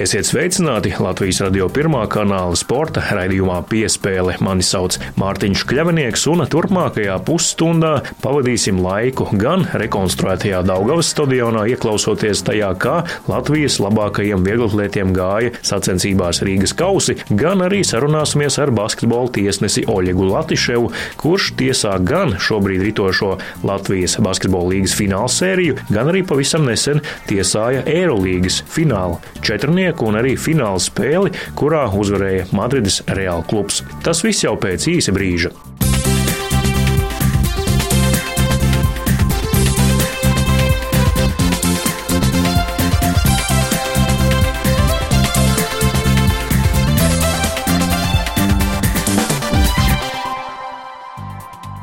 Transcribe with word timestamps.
Esiet 0.00 0.24
sveicināti 0.24 0.94
Latvijas 0.96 1.42
radio 1.44 1.66
pirmā 1.68 2.06
kanāla 2.08 2.56
sporta 2.56 3.02
raidījumā 3.12 3.58
piespēle. 3.68 4.38
Mani 4.40 4.64
sauc 4.64 4.94
Mārtiņš 5.20 5.64
Kļavinieks, 5.68 6.22
un 6.32 6.40
turpmākajā 6.48 7.18
pusstundā 7.26 7.90
pavadīsim 8.22 8.78
laiku 8.80 9.26
gan 9.36 9.66
rekonstruētajā 9.82 10.62
Daugavas 10.64 11.10
stadionā, 11.12 11.66
ieklausoties 11.74 12.40
tajā, 12.46 12.70
kā 12.80 12.94
Latvijas 13.28 13.76
labākajiem 13.84 14.46
vieglatlētiem 14.46 15.12
gāja 15.18 15.52
sacensībās 15.60 16.40
Rīgas 16.48 16.72
kausi, 16.80 17.18
gan 17.28 17.60
arī 17.68 17.82
sarunāsimies 17.84 18.56
ar 18.64 18.72
basketbola 18.72 19.28
tiesnesi 19.36 19.84
Oļegu 19.84 20.30
Latiševu, 20.30 20.88
kurš 21.20 21.50
tiesā 21.60 21.98
gan 22.00 22.38
šobrīd 22.40 22.86
ritošo 22.88 23.34
Latvijas 23.68 24.16
basketbola 24.24 24.72
līgas 24.78 24.96
fināla 24.96 25.28
sēriju, 25.36 25.76
gan 25.92 26.08
arī 26.14 26.24
pavisam 26.24 26.64
nesen 26.72 27.04
tiesāja 27.28 27.84
Eirolīgas 27.84 28.62
fināla 28.64 29.20
četrnieku 29.44 29.89
trīnieku 29.90 30.08
un 30.08 30.18
arī 30.20 30.36
fināla 30.38 30.78
spēli, 30.80 31.32
kurā 31.56 31.88
uzvarēja 31.90 32.50
Madrides 32.52 33.02
Real 33.08 33.42
klubs. 33.42 33.82
Tas 34.04 34.22
viss 34.22 34.44
jau 34.44 34.56
pēc 34.56 34.86
īsa 34.88 35.12
brīža. 35.12 35.69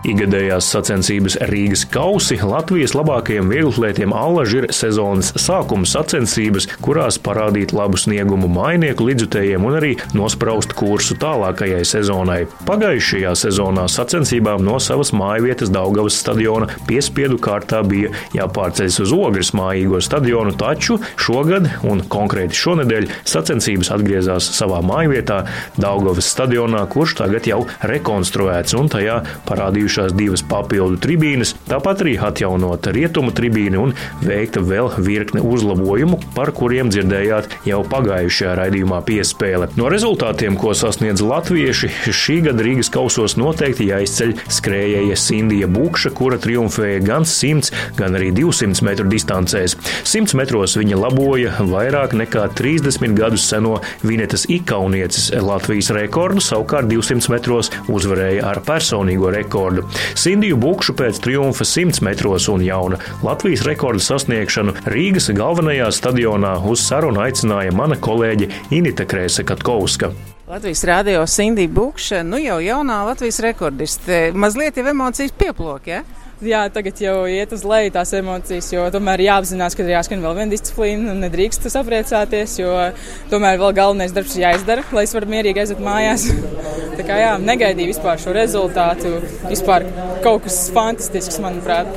Igadējās 0.07 0.69
sacensības 0.71 1.35
Rīgas 1.49 1.81
kausi 1.91 2.37
Latvijas 2.39 2.93
labākajiem 2.95 3.49
vieglatlētiem 3.51 4.13
allaž 4.15 4.53
ir 4.55 4.67
sezonas 4.71 5.33
sākuma 5.35 5.83
sacensības, 5.83 6.69
kurās 6.79 7.17
parādīt 7.19 7.73
labu 7.75 7.99
sniegumu 7.99 8.47
mainieku 8.47 9.03
līdzutējiem 9.09 9.65
un 9.67 9.75
arī 9.75 9.89
nospraust 10.15 10.71
kursu 10.79 11.17
tālākajai 11.19 11.81
sezonai. 11.89 12.37
Pagājušajā 12.69 13.33
sezonā 13.41 13.83
sacensībām 13.91 14.63
no 14.63 14.77
savas 14.79 15.11
mājvietas 15.11 15.73
Daugavas 15.75 16.21
stadiona 16.21 16.69
piespiedu 16.87 17.35
kārtā 17.43 17.83
bija 17.83 18.13
jāpārceļas 18.37 19.01
uz 19.03 19.13
Ogres 19.17 19.51
mājīgo 19.59 19.99
stadionu, 19.99 20.55
taču 20.55 21.01
šogad 21.19 21.67
un 21.83 22.05
konkrēti 22.07 22.55
šonedēļ 22.55 23.09
sacensības 23.27 23.91
atgriezās 23.97 24.53
savā 24.55 24.79
mājvietā 24.87 25.43
Daugavas 25.75 26.31
stadionā, 26.31 26.87
kurš 26.95 27.19
tagad 27.25 27.51
jau 27.51 27.65
rekonstruēts 27.91 28.79
un 28.79 28.87
tajā 28.95 29.19
parādījuši 29.51 29.96
izveidojušās 29.97 30.13
divas 30.17 30.43
papildu 30.45 30.97
tribīnes, 31.01 31.55
tāpat 31.67 32.03
arī 32.03 32.17
atjaunota 32.21 32.91
rietumu 32.93 33.31
tribīne 33.31 33.77
un 33.81 33.93
veikta 34.21 34.61
vēl 34.61 34.91
virkne 35.01 35.41
uzlabojumu, 35.41 36.19
par 36.35 36.51
kuriem 36.51 36.89
dzirdējāt 36.89 37.65
jau 37.65 37.83
pagājušajā 37.87 38.55
raidījumā 38.57 39.01
piespēle. 39.05 39.69
No 39.77 39.89
rezultātiem, 39.89 40.57
ko 40.57 40.73
sasniedz 40.77 41.21
latvieši, 41.21 41.89
šī 42.11 42.41
gada 42.47 42.63
Rīgas 42.63 42.91
kausos 42.93 43.37
noteikti 43.37 43.89
jāizceļ 43.89 44.35
skrējēja 44.57 45.17
Sindija 45.17 45.67
Bukša, 45.67 46.13
kura 46.17 46.37
triumfēja 46.41 47.01
gan 47.05 47.25
100, 47.25 47.73
gan 47.97 48.17
arī 48.17 48.31
200 48.35 48.85
metru 48.85 49.07
distancēs. 49.09 49.77
100 50.03 50.37
metros 50.37 50.77
viņa 50.77 50.99
laboja 50.99 51.55
vairāk 51.59 52.15
nekā 52.17 52.47
30 52.57 53.17
gadus 53.17 53.47
seno 53.49 53.79
Vinetas 54.03 54.45
ikaunieces 54.51 55.31
Latvijas 55.41 55.91
rekordu, 55.95 56.43
savukārt 56.43 56.89
200 56.91 57.31
metros 57.33 57.71
uzvarēja 57.91 58.45
ar 58.51 58.61
personīgo 58.67 59.31
rekordu. 59.33 59.86
Sindiju 60.17 60.57
Bukšu 60.61 60.95
pēc 60.97 61.19
triumfa 61.23 61.65
100 61.67 62.03
metros 62.05 62.47
un 62.51 62.63
jauna 62.65 62.99
Latvijas 63.23 63.65
rekorda 63.67 64.03
sasniegšanu 64.03 64.75
Rīgas 64.89 65.31
galvenajā 65.37 65.91
stadionā 65.95 66.57
uz 66.67 66.83
sarunu 66.85 67.23
aicināja 67.25 67.75
mana 67.75 67.99
kolēģe 67.99 68.49
Inita 68.77 69.07
Krēsa 69.09 69.45
Katkovska. 69.47 70.11
Latvijas 70.47 70.83
rādio 70.87 71.25
Sindija 71.27 71.67
Bukša, 71.67 72.21
nu 72.23 72.39
jau 72.39 72.61
jaunā 72.63 73.01
Latvijas 73.09 73.41
rekordiste. 73.43 74.31
Mazliet 74.31 74.77
jau 74.79 74.85
emocijas 74.87 75.33
pieplok, 75.35 75.89
ja? 75.91 76.05
Jā, 76.43 76.61
tagad 76.73 76.99
jau 77.01 77.15
iet 77.31 77.53
uz 77.55 77.63
leju 77.67 77.93
tās 77.95 78.13
emocijas, 78.17 78.69
jo 78.73 78.85
tomēr 78.93 79.23
jāapzinās, 79.25 79.75
ka 79.77 79.85
ir 79.85 79.95
jāskan 79.95 80.23
vēl 80.23 80.37
viena 80.37 80.53
disciplīna 80.53 81.13
un 81.13 81.23
nedrīkst 81.25 81.67
sapriecāties, 81.73 82.57
jo 82.61 82.73
tomēr 83.31 83.59
vēl 83.61 83.75
galvenais 83.77 84.15
darbs 84.15 84.37
ir 84.37 84.47
jāizdara, 84.47 84.85
lai 84.93 85.07
es 85.07 85.15
varu 85.17 85.31
mierīgi 85.33 85.63
aiziet 85.63 85.83
mājās. 85.83 86.29
Tā 86.97 87.05
kā 87.05 87.19
jā, 87.21 87.33
negaidīju 87.41 87.93
vispār 87.93 88.21
šo 88.21 88.33
rezultātu, 88.37 89.17
vispār 89.49 89.85
kaut 90.25 90.45
kas 90.47 90.65
fantastisks, 90.73 91.41
manuprāt. 91.43 91.89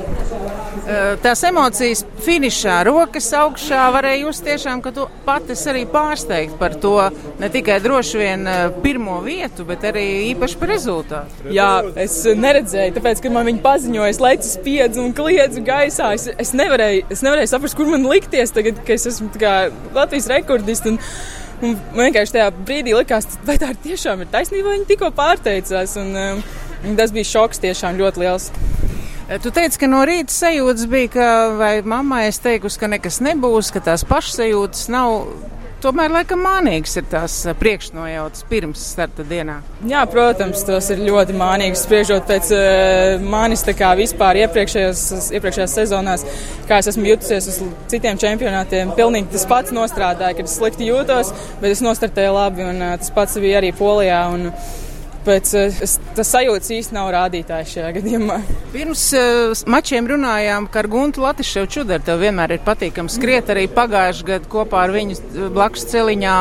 Tās 1.23 1.43
emocijas 1.47 2.01
finišā, 2.25 2.81
rokas 2.89 3.28
augšā, 3.37 3.83
varēja 3.95 4.25
just 4.25 4.43
tiešām, 4.47 4.81
ka 4.83 4.93
tu 4.95 5.05
pati 5.27 5.55
arī 5.71 5.84
pārsteigt 5.91 6.56
par 6.59 6.75
to 6.83 6.95
ne 7.41 7.51
tikai 7.53 7.78
droši 7.84 8.21
vien 8.21 8.49
pirmo 8.83 9.21
vietu, 9.25 9.67
bet 9.69 9.84
arī 9.87 10.05
īpaši 10.33 10.59
par 10.61 10.73
rezultātu. 10.73 11.50
Jā, 11.55 11.71
es 12.00 12.17
neredzēju, 12.25 12.97
tāpēc, 12.97 13.23
kad 13.23 13.37
man 13.37 13.47
viņi 13.50 13.62
paziņoja, 13.65 14.15
es 14.15 14.23
lecu 14.25 14.50
spiedzu 14.50 15.05
un 15.05 15.15
kliedzu 15.17 15.62
gaisā. 15.67 16.11
Es, 16.17 16.27
es, 16.33 16.55
nevarēju, 16.59 17.06
es 17.12 17.23
nevarēju 17.27 17.53
saprast, 17.53 17.79
kur 17.79 17.91
man 17.93 18.09
likties 18.11 18.55
tagad, 18.56 18.81
ka 18.87 18.97
es 18.97 19.06
esmu 19.12 19.31
Latvijas 19.95 20.31
rekordists. 20.33 20.91
Un, 20.91 20.99
un 21.62 21.77
vienkārši 21.95 22.39
tajā 22.39 22.50
brīdī 22.56 22.97
likās, 22.97 23.29
vai 23.47 23.61
tā 23.61 23.71
tiešām 23.84 24.25
ir 24.25 24.33
taisnība, 24.33 24.75
viņi 24.75 24.89
tikko 24.91 25.12
pārteicās. 25.17 25.97
Un, 26.00 26.15
um, 26.17 26.97
tas 26.99 27.15
bija 27.15 27.29
šoks 27.37 27.62
tiešām 27.62 28.00
ļoti 28.00 28.25
liels. 28.25 28.50
Tu 29.31 29.51
teici, 29.55 29.79
ka 29.79 29.87
no 29.87 30.01
rīta 30.03 30.35
sajūtas 30.35 30.89
bija, 30.91 31.09
ka 31.15 31.27
vai 31.55 31.75
mammai 31.87 32.25
es 32.27 32.41
teikusi, 32.43 32.81
ka 32.83 32.89
nekas 32.91 33.21
nebūs, 33.23 33.69
ka 33.71 33.79
tās 33.87 34.03
pašsajūtas 34.09 34.89
nav. 34.91 35.29
Tomēr, 35.81 36.11
laikam, 36.11 36.43
mānīgs 36.43 36.99
ir 36.99 37.07
tās 37.09 37.37
priekšnojautas 37.61 38.43
pirms 38.51 38.83
starta 38.91 39.23
dienā. 39.25 39.61
Jā, 39.87 40.03
protams, 40.11 40.67
tas 40.67 40.91
ir 40.91 41.05
ļoti 41.07 41.39
mānīgs. 41.39 41.87
Spriežot 41.87 42.27
pēc 42.27 42.51
uh, 42.59 43.23
manis, 43.23 43.63
kā 43.79 43.95
vispār 44.03 44.43
iepriekšējās, 44.43 45.31
iepriekšējās 45.39 45.79
sezonās, 45.79 46.27
kā 46.67 46.83
es 46.83 46.91
esmu 46.91 47.07
jutusies 47.12 47.49
uz 47.55 47.62
citiem 47.95 48.19
čempionātiem, 48.19 48.97
pilnīgi 48.99 49.31
tas 49.39 49.47
pats 49.49 49.73
nostrādāja, 49.79 50.41
kad 50.43 50.51
es 50.51 50.59
slikti 50.59 50.91
jūtos, 50.91 51.31
bet 51.62 51.71
es 51.71 51.87
nostartēju 51.87 52.35
labi, 52.35 52.67
un 52.67 52.87
tas 52.99 53.15
pats 53.15 53.39
bija 53.39 53.62
arī 53.62 53.71
Polijā. 53.79 54.25
Un, 54.35 54.51
Pēc 55.20 55.50
eh, 55.58 55.81
tas 56.16 56.31
sajūtas 56.32 56.70
īsti 56.72 56.97
nav 56.97 57.10
rādītājs 57.12 57.75
šajā 57.75 57.91
gadījumā. 57.98 58.38
Pirms 58.72 59.03
uh, 59.19 59.53
mačiem 59.69 60.08
runājām, 60.08 60.69
ka 60.72 60.81
ar 60.81 60.88
Guntu 60.88 61.25
Latiševu 61.26 61.69
Čudaru 61.75 62.06
tev 62.06 62.22
vienmēr 62.25 62.56
ir 62.56 62.62
patīkami 62.64 63.12
skriet. 63.12 63.53
Arī 63.53 63.66
pagājušajā 63.75 64.28
gadā 64.31 64.50
kopā 64.50 64.86
ar 64.86 64.94
viņu 64.97 65.19
eh, 65.19 65.44
blakus 65.53 65.84
celiņā 65.92 66.38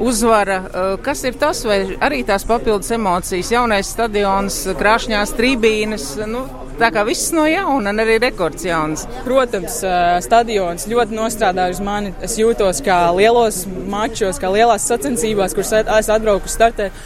uzvara. 0.00 0.58
Uh, 0.64 0.96
kas 1.04 1.26
ir 1.28 1.36
tas, 1.36 1.60
vai 1.68 1.82
arī 2.00 2.22
tās 2.24 2.48
papildus 2.48 2.94
emocijas, 2.96 3.52
jaunais 3.52 3.92
stadions, 3.92 4.62
krāšņās 4.80 5.36
trībīnes? 5.36 6.10
Nu, 6.32 6.46
Tā 6.80 6.88
kā 6.90 7.02
viss 7.06 7.34
no 7.36 7.44
jauna, 7.46 7.92
un 7.92 8.00
arī 8.00 8.16
rekords 8.18 8.64
jauns. 8.64 9.04
Protams, 9.26 9.76
stadions 10.24 10.88
ļoti 10.90 11.14
nostrādāja 11.14 11.76
uz 11.76 11.82
mani. 11.84 12.14
Es 12.24 12.38
jūtos 12.40 12.80
kā 12.82 12.96
lielos 13.14 13.60
mačos, 13.92 14.40
kā 14.40 14.50
lielās 14.50 14.88
sacensībās, 14.88 15.54
kuras 15.54 15.76
es 16.00 16.10
atbraucu 16.10 16.50
startēt. 16.50 16.96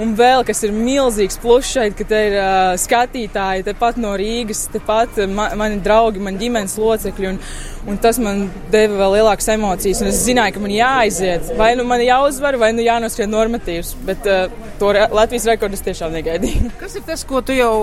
Un 0.00 0.14
vēl 0.16 0.40
kas 0.48 0.62
ir 0.64 0.72
milzīgs 0.72 1.36
pluss 1.42 1.74
šeit, 1.74 1.92
ka 1.98 2.06
te 2.08 2.20
ir 2.30 2.38
uh, 2.38 2.72
skatītāji 2.80 3.66
tepat 3.66 3.98
no 4.00 4.14
Rīgas, 4.16 4.62
tepat 4.72 5.18
ma 5.28 5.50
mani 5.58 5.82
draugi, 5.84 6.22
mani 6.24 6.40
ģimenes 6.40 6.78
locekļi. 6.80 7.28
Un, 7.34 7.40
un 7.86 7.98
tas 8.02 8.18
man 8.22 8.44
deva 8.72 8.98
vēl 9.00 9.16
lielākas 9.18 9.48
emocijas. 9.54 10.02
Es 10.06 10.22
zināju, 10.26 10.56
ka 10.56 10.62
man 10.62 10.74
jāaiziet. 10.74 11.52
Vai 11.58 11.72
nu 11.78 11.86
man 11.88 12.02
jāuzvar, 12.04 12.58
vai 12.60 12.72
nu 12.76 12.84
jānoskrien 12.84 13.30
normatīvs. 13.32 13.94
Bet 14.06 14.28
uh, 14.30 14.46
to 14.78 14.92
re 14.94 15.06
Latvijas 15.12 15.48
rekordu 15.50 15.78
es 15.78 15.84
tiešām 15.86 16.14
negaidīju. 16.16 16.72
Kas 16.82 16.96
ir 16.98 17.06
tas, 17.06 17.24
ko 17.28 17.42
tu 17.44 17.56
jau 17.56 17.74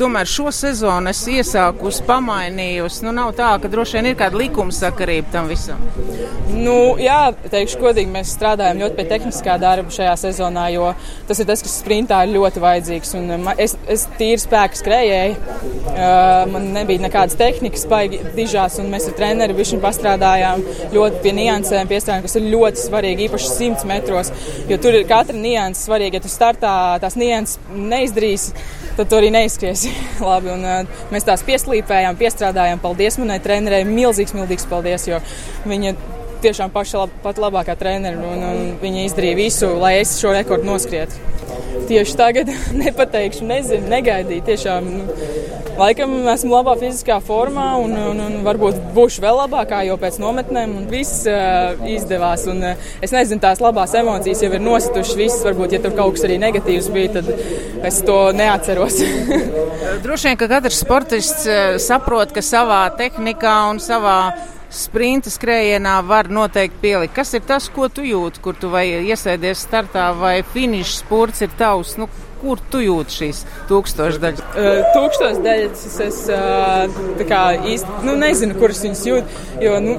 tomēr 0.00 0.28
šo 0.30 0.52
sezonu 0.54 1.10
esi 1.10 1.38
iesākusi, 1.40 2.04
pamainījusi? 2.08 3.04
Nu, 3.06 3.14
nav 3.16 3.34
tā, 3.38 3.52
ka 3.62 3.70
droši 3.70 3.98
vien 3.98 4.10
ir 4.12 4.18
kāda 4.20 4.38
likuma 4.40 4.74
sakarība 4.74 5.34
tam 5.34 5.50
visam. 5.50 5.82
Nu, 6.50 6.96
jā, 7.00 7.30
teikšu 7.50 7.78
godīgi, 7.80 8.10
mēs 8.10 8.32
strādājam 8.34 8.82
ļoti 8.82 8.96
pie 8.98 9.06
tehniskā 9.12 9.54
darba 9.62 9.92
šajā 9.94 10.14
sezonā, 10.24 10.66
jo 10.74 10.90
tas 11.28 11.38
ir 11.40 11.46
tas, 11.48 11.62
kas 11.64 11.76
sprintā 11.82 12.22
ir 12.26 12.34
ļoti 12.34 12.62
vajadzīgs. 12.62 13.14
Un 13.18 13.34
um, 13.36 13.50
es, 13.54 13.76
es 13.90 14.06
tīri 14.18 14.40
spēku 14.42 14.80
skrējēju, 14.80 15.36
uh, 15.36 16.50
man 16.50 16.70
nebija 16.74 17.04
nekādas 17.06 17.38
tehnikas, 17.40 17.86
baigi 17.90 18.22
dižās, 18.36 18.80
un 18.82 18.90
mēs 18.92 19.08
ar 19.10 19.16
treneri 19.40 19.56
bišķiņu 19.56 19.80
pastrādājām 19.80 20.62
ļoti 20.92 21.20
pie 21.24 21.32
niansēm, 21.38 21.88
piestrādājām, 21.88 22.26
kas 22.26 22.36
ir 22.36 22.48
ļoti 22.52 22.82
svarīgi, 22.82 23.28
īpaši 23.28 23.48
100 23.54 23.88
metros, 23.88 24.32
jo 24.68 24.76
tur 24.82 24.98
ir 24.98 25.06
katra 25.08 25.36
nianses 25.36 25.86
svarīga. 25.88 26.18
Ja 26.18 26.24
tu 26.26 26.32
startā 26.32 26.74
tās 27.00 27.16
nianses 27.16 27.56
neizdarīsi, 27.72 28.52
tad 28.98 29.08
tu 29.08 29.16
arī 29.16 29.32
neizskriesi 29.32 29.94
labi. 30.28 30.52
Un, 30.52 30.66
uh, 30.68 31.04
mēs 31.14 31.24
tās 31.28 31.44
pieslīpējām, 31.48 32.20
piestrādājām. 32.20 32.84
Paldies 32.84 33.16
manai 33.22 33.40
trenerei, 33.40 33.86
milzīgs, 33.88 34.36
milzīgs 34.36 34.68
paldies, 34.68 35.08
jo 35.08 35.22
viņa 35.70 35.96
tiešām 36.44 36.72
paša 36.74 37.04
lab, 37.04 37.12
pat 37.24 37.40
labākā 37.40 37.76
treneris, 37.78 38.20
un, 38.20 38.44
un 38.46 38.72
viņa 38.82 39.06
izdarīja 39.08 39.38
visu, 39.38 39.74
lai 39.80 39.98
es 40.00 40.16
šo 40.20 40.34
rekordu 40.36 40.68
noskrietu. 40.68 41.28
tieši 41.88 42.16
tagad 42.16 42.50
nepateikšu, 42.84 43.46
nezinu, 43.46 43.88
negaidīju. 43.90 44.44
Tiešām, 44.46 44.90
nu, 44.90 45.06
laikam 45.80 46.12
esmu 46.32 46.52
labā 46.54 46.76
fiziskā 46.80 47.16
formā 47.24 47.72
un, 47.80 47.94
un, 48.12 48.20
un 48.26 48.36
varbūt 48.46 48.78
būšu 48.96 49.24
vēl 49.24 49.40
labākā, 49.42 49.82
jo 49.88 49.96
pēc 50.00 50.20
nometnēm 50.22 50.76
viss 50.90 51.24
uh, 51.30 51.80
izdevās. 51.88 52.46
Un, 52.50 52.62
uh, 52.72 52.92
es 53.02 53.14
nezinu, 53.14 53.42
tās 53.42 53.62
labās 53.64 53.94
emocijas 53.98 54.44
jau 54.44 54.52
ir 54.52 54.64
nositušas 54.64 55.18
visas. 55.18 55.42
Varbūt, 55.46 55.76
ja 55.76 55.82
tur 55.82 55.96
kaut 55.98 56.16
kas 56.16 56.28
arī 56.28 56.38
negatīvs 56.42 56.90
bija, 56.94 57.20
tad 57.20 57.32
es 57.88 58.00
to 58.06 58.20
neatceros. 58.36 59.00
Droši 60.04 60.30
vien, 60.30 60.40
ka 60.40 60.50
katrs 60.50 60.80
sportists 60.84 61.48
saprot, 61.82 62.34
ka 62.36 62.44
savā 62.44 62.84
tehnikā 62.98 63.56
un 63.72 63.82
savā 63.82 64.20
sprinta 64.70 65.30
skrējienā 65.32 65.98
var 66.06 66.30
noteikti 66.32 66.82
pielikt. 66.82 67.14
Kas 67.16 67.34
ir 67.34 67.44
tas, 67.46 67.68
ko 67.74 67.90
tu 67.92 68.04
jūti, 68.06 68.42
kur 68.44 68.58
tu 68.58 68.70
vai 68.72 68.86
iesēdies 69.02 69.66
startā, 69.66 70.10
vai 70.16 70.40
finišs 70.54 71.00
spurts 71.02 71.42
ir 71.46 71.54
tavs? 71.58 71.96
Nu, 72.00 72.08
kur 72.40 72.60
tu 72.72 72.80
jūti 72.80 73.16
šīs 73.18 73.42
tūkstošdaļas? 73.68 74.44
Uh, 74.54 74.80
tūkstošdaļas 74.94 76.00
es 76.06 76.22
uh, 76.32 77.00
kā 77.28 77.42
īsti 77.74 78.06
nu, 78.06 78.16
nezinu, 78.20 78.56
kuras 78.60 78.80
viņas 78.86 79.04
jūt. 79.10 79.38
Jo, 79.60 79.76
nu, 79.84 79.98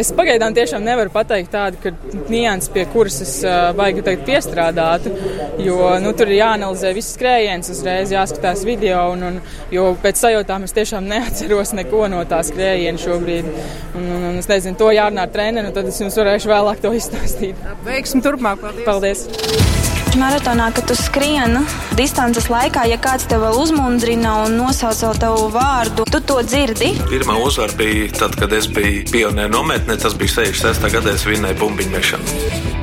Es 0.00 0.08
pagaidām 0.16 0.54
tiešām 0.56 0.84
nevaru 0.86 1.12
pateikt 1.12 1.50
tādu, 1.52 1.78
ka 1.82 1.90
nianses, 2.32 2.70
pie 2.72 2.84
kuras 2.92 3.18
es 3.24 3.34
baigi 3.76 4.04
teikt 4.06 4.24
piestrādātu, 4.28 5.12
jo 5.60 5.90
nu, 6.00 6.14
tur 6.16 6.32
ir 6.32 6.38
jāanalizē 6.38 6.94
viss 6.96 7.12
skrējiens, 7.18 7.68
uzreiz 7.74 8.14
jāskatās 8.14 8.64
video, 8.68 9.02
un, 9.12 9.26
un, 9.28 9.38
jo 9.74 9.90
pēc 10.02 10.24
sajūtām 10.24 10.64
es 10.68 10.76
tiešām 10.78 11.08
neatceros 11.12 11.74
neko 11.76 12.06
no 12.12 12.24
tā 12.28 12.40
skrējiena 12.46 13.04
šobrīd. 13.04 13.52
Un, 13.92 14.08
un, 14.08 14.26
un 14.32 14.40
es 14.40 14.48
nezinu, 14.50 14.78
to 14.80 14.90
jārunā 14.96 15.28
ar 15.28 15.36
treneru, 15.36 15.68
un 15.68 15.76
tad 15.76 15.92
es 15.92 16.00
jums 16.00 16.18
varēšu 16.22 16.52
vēlāk 16.54 16.82
to 16.84 16.96
izstāstīt. 16.96 17.70
Veiksmi 17.86 18.24
turpmāk! 18.24 18.64
Paldies! 18.86 19.28
Paldies. 19.28 19.81
Maratonā, 20.18 20.68
kad 20.76 20.84
tu 20.90 20.96
skrieni 20.98 21.62
distances 21.96 22.50
laikā, 22.52 22.84
ja 22.90 22.98
kāds 23.00 23.24
tev 23.30 23.46
uzmundrina 23.48 24.34
un 24.44 24.58
nosauc 24.60 25.00
vēl 25.06 25.20
tavu 25.24 25.48
vārdu, 25.54 26.04
tu 26.04 26.20
to 26.20 26.38
dzirdi. 26.44 26.92
Pirmā 27.08 27.38
uzvara 27.40 27.72
bija 27.78 28.12
tad, 28.20 28.36
kad 28.36 28.52
es 28.52 28.68
biju 28.68 29.06
pionieru 29.12 29.56
nometnē, 29.56 29.96
tas 30.02 30.18
bija 30.18 30.42
66. 30.42 30.88
gadā, 30.98 31.16
es 31.16 31.26
vinnēju 31.28 31.60
bumbiņu 31.64 31.96
mešanu. 31.96 32.81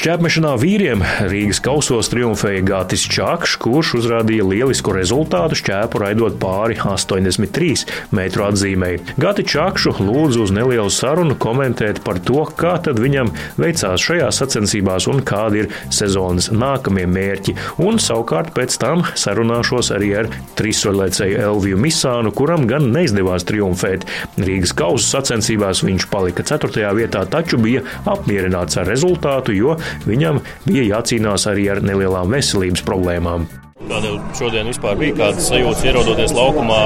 Šķēpmešanā 0.00 0.54
vīriem 0.56 1.02
Rīgas 1.28 1.58
kausos 1.60 2.08
triumfēja 2.08 2.62
Gatis 2.64 3.02
Čakšs, 3.12 3.58
kurš 3.60 3.90
uzrādīja 3.98 4.46
lielisku 4.48 4.94
rezultātu 4.96 5.58
šķēpu 5.60 6.00
raidot 6.00 6.38
pāri 6.40 6.78
83 6.80 7.82
metru 8.16 8.46
atzīmēji. 8.46 9.02
Gati 9.20 9.44
Čakšu 9.52 9.92
lūdzu 9.98 10.46
uz 10.46 10.54
nelielu 10.56 10.88
sarunu 10.88 11.36
komentēt 11.36 12.00
par 12.06 12.16
to, 12.24 12.46
kā 12.56 12.78
tad 12.80 12.96
viņam 13.02 13.28
veicās 13.60 14.06
šajās 14.06 14.40
sacensībās 14.40 15.04
un 15.12 15.20
kādi 15.20 15.66
ir 15.66 15.68
sezonas 15.92 16.48
nākamie 16.48 17.04
mērķi. 17.04 17.58
Un 17.84 18.00
savukārt 18.00 18.54
pēc 18.56 18.78
tam 18.80 19.04
sarunāšos 19.04 19.92
arī 19.98 20.14
ar 20.22 20.32
trisoļēcēju 20.56 21.44
Elviju 21.44 21.82
Misānu, 21.84 22.32
kuram 22.32 22.64
gan 22.72 22.88
neizdevās 22.96 23.44
triumfēt. 23.52 24.08
Rīgas 24.40 24.72
kausa 24.80 25.18
sacensībās 25.18 25.84
viņš 25.84 26.08
palika 26.08 26.48
4. 26.54 26.88
vietā, 26.96 27.28
taču 27.28 27.60
bija 27.60 27.84
apmierināts 28.08 28.80
ar 28.80 28.88
rezultātu, 28.94 29.60
jo 29.60 29.76
viņam 30.06 30.42
bija 30.66 30.86
jācīnās 30.96 31.48
arī 31.50 31.70
ar 31.72 31.82
nelielām 31.84 32.32
veselības 32.32 32.84
problēmām. 32.86 33.48
Kāda 33.90 34.10
šodien 34.36 34.68
vispār 34.68 34.98
bija? 35.00 35.14
Kādas 35.18 35.48
sajūtas 35.50 35.86
ierodoties 35.88 36.34
laukumā, 36.36 36.80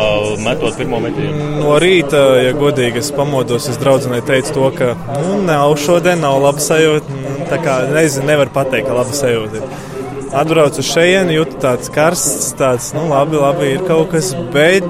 metot 0.45 0.77
pirmo 0.79 1.01
metienu? 1.05 1.49
No 1.59 1.75
rīta, 1.83 2.23
ja 2.41 2.55
godīgi, 2.57 3.03
es 3.03 3.11
pamodos, 3.13 3.67
es 3.69 3.81
draudzenei 3.83 4.23
teicu 4.25 4.55
to, 4.57 4.71
ka 4.79 4.93
nu, 5.25 5.41
nav 5.45 5.75
šodien, 5.83 6.23
nav 6.25 6.39
laba 6.47 6.63
sajūta. 6.65 7.19
Tā 7.51 7.59
kā 7.61 7.81
nezinu, 7.91 8.31
nevar 8.31 8.53
pateikt, 8.55 8.89
ka 8.89 8.97
laba 9.03 9.17
sajūta 9.17 9.61
ir. 9.61 9.94
Atbraucu 10.35 10.83
šejienu, 10.83 11.31
jūtu 11.37 11.59
tāds 11.63 11.91
karsts, 11.95 12.49
tāds, 12.59 12.89
nu, 12.97 13.05
labi, 13.13 13.39
labi, 13.39 13.69
ir 13.77 13.85
kaut 13.87 14.11
kas, 14.11 14.33
bet 14.55 14.87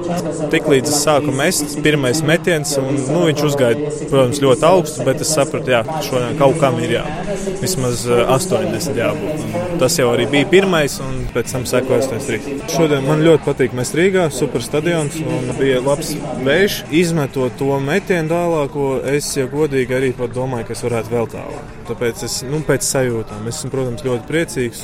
tiklīdz 0.53 0.89
es 0.89 1.03
sāku 1.05 1.33
mest, 1.35 1.77
pirmais 1.85 2.21
metiens, 2.25 2.71
un, 2.81 2.97
nu, 3.11 3.25
viņš 3.27 3.43
uzgāja, 3.49 3.91
protams, 4.09 4.41
ļoti 4.41 4.67
augstu, 4.69 5.05
bet 5.05 5.21
es 5.21 5.35
sapratu, 5.37 5.73
jā, 5.75 5.83
šodien 6.07 6.39
kaut 6.41 6.57
kam 6.61 6.79
ir 6.81 6.95
jābūt. 6.97 7.61
Vismaz 7.61 8.07
80 8.09 8.99
jābūt. 8.99 9.45
Un 9.75 9.79
tas 9.81 9.99
jau 9.99 10.09
arī 10.15 10.25
bija 10.31 10.49
pirmais, 10.49 10.97
un 11.05 11.23
pēc 11.35 11.53
tam 11.53 11.69
sekoja 11.69 12.01
83. 12.07 12.59
Šodien 12.73 13.05
man 13.05 13.23
ļoti 13.25 13.45
patīk 13.45 13.77
mest 13.77 13.97
Rīgā, 13.97 14.27
super 14.33 14.65
stadions, 14.65 15.21
un 15.21 15.53
bija 15.59 15.81
labs 15.85 16.15
vējš. 16.45 16.81
Izmetot 17.05 17.57
to 17.61 17.79
metienu 17.83 18.33
tālāko, 18.33 18.91
es, 19.13 19.29
ja 19.37 19.49
godīgi, 19.51 19.99
arī 19.99 20.13
pat 20.17 20.33
domāju, 20.35 20.71
ka 20.71 20.79
es 20.79 20.85
varētu 20.89 21.13
vēl 21.17 21.33
tālāk. 21.37 21.74
Tāpēc 21.85 22.23
es, 22.25 22.39
nu, 22.47 22.59
pēc 22.65 22.85
sajūtām, 22.87 23.45
es 23.49 23.59
esmu, 23.59 23.71
protams, 23.73 24.03
ļoti 24.05 24.27
priecīgs. 24.29 24.83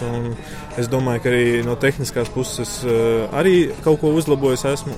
Es 0.79 0.89
domāju, 0.91 1.23
ka 1.23 1.31
arī 1.31 1.45
no 1.65 1.75
tehniskās 1.79 2.29
puses 2.33 2.77
uh, 2.85 3.25
arī 3.37 3.71
kaut 3.85 4.01
ko 4.03 4.13
uzlabojis 4.17 4.65
esmu. 4.71 4.97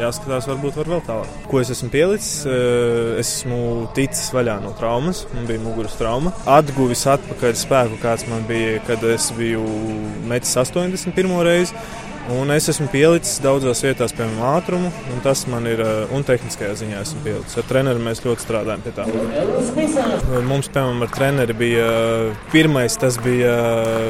Jāskatās, 0.00 0.48
varbūt 0.50 0.78
var 0.80 0.92
vēl 0.94 1.02
tālāk. 1.08 1.40
Ko 1.50 1.62
es 1.62 1.72
esmu 1.74 1.90
pielicis? 1.94 2.44
Uh, 2.44 3.16
es 3.20 3.32
esmu 3.40 3.88
ticis 3.96 4.30
vaļā 4.36 4.58
no 4.64 4.74
traumas. 4.78 5.24
Man 5.34 5.48
bija 5.48 5.62
muguras 5.64 5.96
trauma. 6.00 6.34
Atguvis 6.50 7.06
atpakaļ 7.10 7.56
spēku, 7.58 7.98
kāds 8.04 8.28
man 8.30 8.44
bija, 8.50 8.78
kad 8.88 9.04
es 9.08 9.30
biju 9.38 9.64
metis 10.30 10.56
81. 10.60 11.36
reizi. 11.46 11.76
Un 12.28 12.50
es 12.52 12.68
esmu 12.68 12.86
pielicis 12.92 13.40
daudzās 13.42 13.80
vietās, 13.82 14.12
piemēram, 14.14 14.42
ātrumu, 14.58 14.90
un 15.14 15.22
tas 15.24 15.46
man 15.50 15.64
ir, 15.66 15.80
eh, 15.80 16.12
un 16.14 16.22
tehniskajā 16.22 16.74
ziņā 16.82 17.00
esmu 17.00 17.22
pielicis. 17.24 17.56
Ar 17.58 17.64
treneru 17.66 18.02
mēs 18.04 18.20
ļoti 18.22 18.44
strādājam 18.44 18.82
pie 18.84 18.92
tā. 18.94 19.06
Mums, 20.44 20.68
piemēram, 20.68 21.02
ar 21.02 21.08
treneri 21.08 21.56
bija 21.56 21.88
pirmais, 22.52 22.96
tas 23.00 23.16
bija 23.16 23.54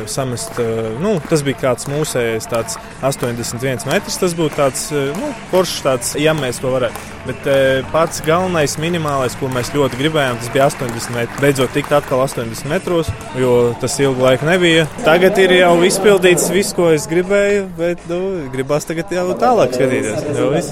samest, 0.06 0.58
nu, 1.00 1.20
tas 1.30 1.42
bija 1.46 1.56
kāds 1.62 1.86
mūsējais, 1.86 2.50
tāds 2.50 2.76
81 3.02 3.86
metrs. 3.86 4.18
Tas 4.20 4.34
būtu 4.34 4.58
tāds, 4.58 4.90
nu, 4.90 5.32
foršs 5.50 5.80
tāds, 5.86 6.12
ja 6.20 6.34
mēs 6.34 6.60
to 6.60 6.74
varētu. 6.74 7.08
Bet 7.26 7.46
pats 7.92 8.20
galvenais, 8.24 8.76
minimālais, 8.80 9.36
ko 9.38 9.48
mēs 9.52 9.72
ļoti 9.76 9.98
gribējām, 10.00 10.38
tas 10.40 10.52
bija 10.52 10.68
80 10.68 11.14
metri. 11.14 11.40
Beidzot, 11.40 11.72
tikt 11.76 11.92
atkal 11.92 12.24
80 12.24 12.68
metros, 12.68 13.10
jo 13.38 13.74
tas 13.80 13.98
ilgu 14.00 14.24
laiku 14.24 14.48
nebija. 14.48 14.86
Tagad 15.04 15.38
ir 15.38 15.52
jau 15.60 15.74
izpildīts 15.86 16.48
viss, 16.52 16.74
ko 16.76 16.90
es 16.94 17.06
gribēju, 17.10 17.68
bet 17.78 18.09
nu, 18.10 18.18
gribās 18.52 18.86
tagad 18.88 19.12
jau 19.14 19.26
tālāk 19.38 19.74
skatīties. 19.76 20.70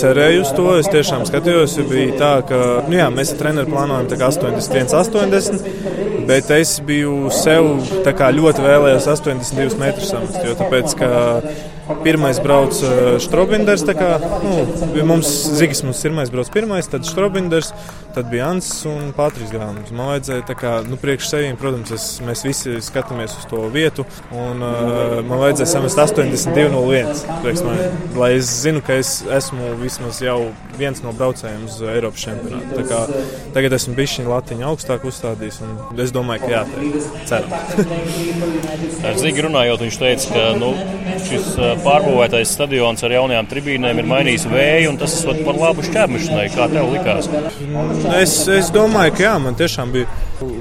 Cerēju 0.00 0.42
uz 0.44 0.52
to, 0.56 0.66
es 0.80 0.90
tiešām 0.92 1.26
skatījos. 1.28 1.76
Bija 1.90 2.16
tā, 2.20 2.32
ka 2.48 2.60
nu, 2.88 2.96
jā, 2.98 3.06
mēs 3.14 3.34
ar 3.34 3.40
treneru 3.42 3.72
plānojam 3.72 4.08
81, 4.10 4.96
80, 4.96 5.70
bet 6.28 6.50
es 6.56 6.76
biju 6.86 7.30
sev 7.34 7.70
ļoti 8.40 8.66
vēlējos 8.66 9.08
82 9.14 9.80
metrus 9.80 10.12
samest. 10.14 10.42
Jo 10.44 10.56
tāpēc, 10.58 10.96
ka 10.98 11.10
Pirmais 12.02 12.38
brauc 12.42 12.74
Strobinders. 13.22 13.84
Kā, 13.96 14.18
nu, 14.42 14.52
mums 15.06 15.28
Zigis 15.56 15.82
mums 15.86 16.00
pirmais 16.02 16.30
brauc 16.32 16.50
pirmais, 16.54 16.88
tad 16.90 17.06
Strobinders, 17.06 17.68
tad 18.16 18.26
bija 18.32 18.44
Ants 18.50 18.70
un 18.90 19.12
Patris 19.16 19.50
Gāns. 19.54 19.92
Man 19.94 20.06
vajadzēja, 20.10 20.56
kā, 20.58 20.72
nu, 20.88 20.96
priekš 21.00 21.24
sevīm, 21.30 21.56
protams, 21.60 21.90
es, 21.94 22.04
mēs 22.26 22.40
visi 22.46 22.70
skatāmies 22.82 23.32
uz 23.38 23.44
to 23.50 23.58
vietu, 23.72 24.02
un 24.34 24.54
uh, 24.64 24.70
man 25.26 25.38
vajadzēja 25.44 25.70
samest 25.76 25.98
82.01. 26.02 28.18
Lai 28.18 28.30
es 28.38 28.46
zinu, 28.64 28.80
ka 28.84 28.92
es 28.98 29.10
esmu 29.38 29.64
vismaz 29.82 30.16
jau 30.24 30.38
viens 30.76 30.98
no 31.04 31.10
braucējiem 31.16 31.62
uz 31.68 31.74
Eiropas 31.94 32.20
čempionātu. 32.26 32.82
Kā, 32.90 33.00
tagad 33.54 33.70
esmu 33.78 33.92
bijis 33.98 34.12
šī 34.18 34.24
latiņa 34.30 34.64
augstāk 34.72 35.00
uzstādījis, 35.08 35.56
es 36.02 36.10
domāju, 36.14 36.40
ka 36.46 36.50
jā, 36.56 36.62
tā. 37.30 37.38
Ar 39.06 39.14
Zigi 39.20 39.40
runājot, 39.46 39.78
viņš 39.86 39.96
teica, 40.02 40.26
ka 40.34 40.42
nu, 40.58 40.70
šis 41.26 41.46
pārbūvētais 41.84 42.52
stadions 42.56 43.04
ar 43.06 43.14
jaunajām 43.16 43.48
tribīnēm 43.50 44.00
ir 44.02 44.08
mainījis 44.10 44.46
vēju, 44.50 44.92
un 44.92 45.00
tas 45.00 45.16
ir 45.24 45.42
par 45.46 45.58
labu 45.60 45.84
šķērmešanai. 45.86 46.46
Kā 46.54 46.68
tev 46.72 46.92
likās? 46.94 47.28
Es, 48.20 48.38
es 48.52 48.70
domāju, 48.74 49.16
ka 49.16 49.26
jā, 49.26 49.34
man 49.42 49.58
tiešām 49.58 49.92
bija 49.94 50.08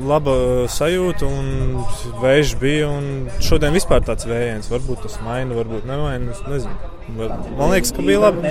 laba 0.07 0.36
sajūta, 0.72 1.27
un 1.27 1.79
vējš 2.24 2.55
bija. 2.62 2.89
Un 2.95 3.29
šodien 3.43 3.75
vispār 3.75 4.03
tāds 4.05 4.27
vējiens, 4.29 4.72
varbūt 4.72 5.05
tas 5.07 5.17
maina, 5.25 5.55
varbūt 5.57 5.88
nemaina. 5.89 6.36
Nezinu. 6.51 6.93
Man 7.05 7.69
liekas, 7.69 7.91
ka 7.93 8.01
bija 8.01 8.19
labi. 8.24 8.50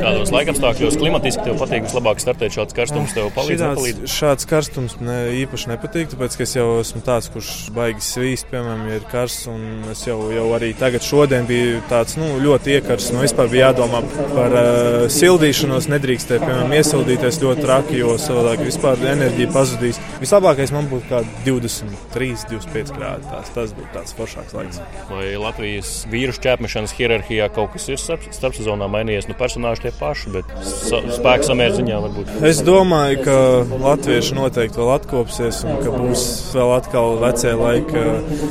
Kādos 0.00 0.30
laikapstākļos 0.32 0.96
klimatiski 0.96 1.44
tev 1.44 1.58
patīk 1.60 1.84
vislabāk 1.84 2.22
startēt 2.22 2.54
šāds 2.56 2.76
karstums? 2.76 3.12
Tev 3.12 3.28
palīdz, 3.36 3.62
šāds, 3.62 4.14
šāds 4.16 4.48
karstums 4.48 4.96
ne, 5.04 5.16
īpaši 5.42 5.70
nepatīk, 5.74 6.08
tāpēc 6.14 6.38
ka 6.38 6.46
es 6.46 6.54
jau 6.56 6.66
esmu 6.80 7.02
tāds, 7.06 7.28
kurš 7.34 7.50
baigi 7.76 8.02
svīst, 8.04 8.48
piemēram, 8.50 8.86
ir 8.96 9.04
karsts. 9.12 9.50
Es 9.92 10.06
jau, 10.08 10.16
jau 10.32 10.46
arī 10.56 10.72
tagad 10.78 11.04
šodien 11.04 11.46
biju 11.48 11.82
tāds 11.90 12.16
nu, 12.18 12.30
ļoti 12.42 12.78
iekarsts. 12.78 13.12
Nu, 13.14 13.20
vispār 13.22 13.52
bija 13.52 13.68
jādomā 13.70 14.00
par 14.32 14.56
uh, 14.56 15.04
sildīšanos. 15.12 15.90
Nedrīkstēja, 15.92 16.42
piemēram, 16.42 16.74
iesildīties 16.80 17.40
ļoti 17.44 17.66
traki, 17.66 18.00
jo 18.00 18.16
savādāk 18.20 18.64
vispār 18.66 19.04
enerģija 19.12 19.52
pazudīs. 19.54 20.00
Vislabākais 20.22 20.72
man 20.74 20.88
būtu 20.90 21.12
kādi 21.12 21.44
23, 21.46 22.48
25 22.56 22.96
grādi. 22.96 23.28
Tās, 23.30 23.52
tas 23.54 23.76
būtu 23.76 23.92
tāds 23.94 24.16
foršāks 24.16 24.56
laiks. 24.56 24.82
Vai 25.12 25.28
Latvijas 25.40 25.94
vīrusu 26.10 26.42
ķēpmešanas 26.46 26.96
hierarhijā 26.96 27.50
kaut 27.54 27.65
kas 27.72 27.88
ir 27.90 28.00
starp, 28.00 28.26
starp 28.34 28.56
sezonā 28.56 28.88
mainījies? 28.90 29.28
Nu, 29.30 29.36
personāži 29.38 29.86
tie 29.86 29.92
paši, 29.98 30.32
bet 30.34 30.50
sa, 30.66 31.00
spēku 31.16 31.48
samērā 31.48 31.76
ziņā 31.78 32.00
varbūt. 32.04 32.34
Es 32.48 32.62
domāju, 32.66 33.22
ka 33.26 33.38
latvieši 33.84 34.36
noteikti 34.38 34.82
vēl 34.82 34.92
atkopsies 34.96 35.62
un 35.66 35.80
ka 35.82 35.94
būs 35.94 36.26
vēl 36.56 36.74
atkal 36.76 37.18
vecie 37.22 37.54
laiki, 37.56 38.04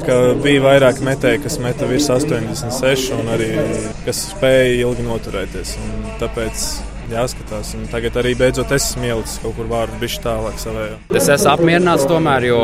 ka 0.07 0.19
bija 0.45 0.65
vairāk 0.65 1.03
metēji, 1.05 1.43
kas 1.45 1.59
meta 1.63 1.89
virs 1.89 2.09
86 2.13 3.13
un 3.19 3.31
arī 3.35 3.53
kas 4.07 4.27
spēja 4.33 4.75
ilgi 4.85 5.07
noturēties. 5.07 5.77
Un 5.85 6.11
tāpēc 6.21 6.67
jāskatās. 7.11 7.73
Un 7.77 7.85
tagad 7.91 8.17
arī 8.21 8.33
beidzot 8.39 8.71
es 8.75 8.89
esmu 8.91 9.09
ielicis 9.09 9.39
kaut 9.43 9.55
kur 9.57 9.69
vārdu 9.69 9.99
bišķi 10.01 10.23
tālāk 10.25 10.57
savējo. 10.61 10.97
Es 11.19 11.29
esmu 11.31 11.51
apmierināts 11.53 12.07
tomēr, 12.09 12.47
jo, 12.49 12.61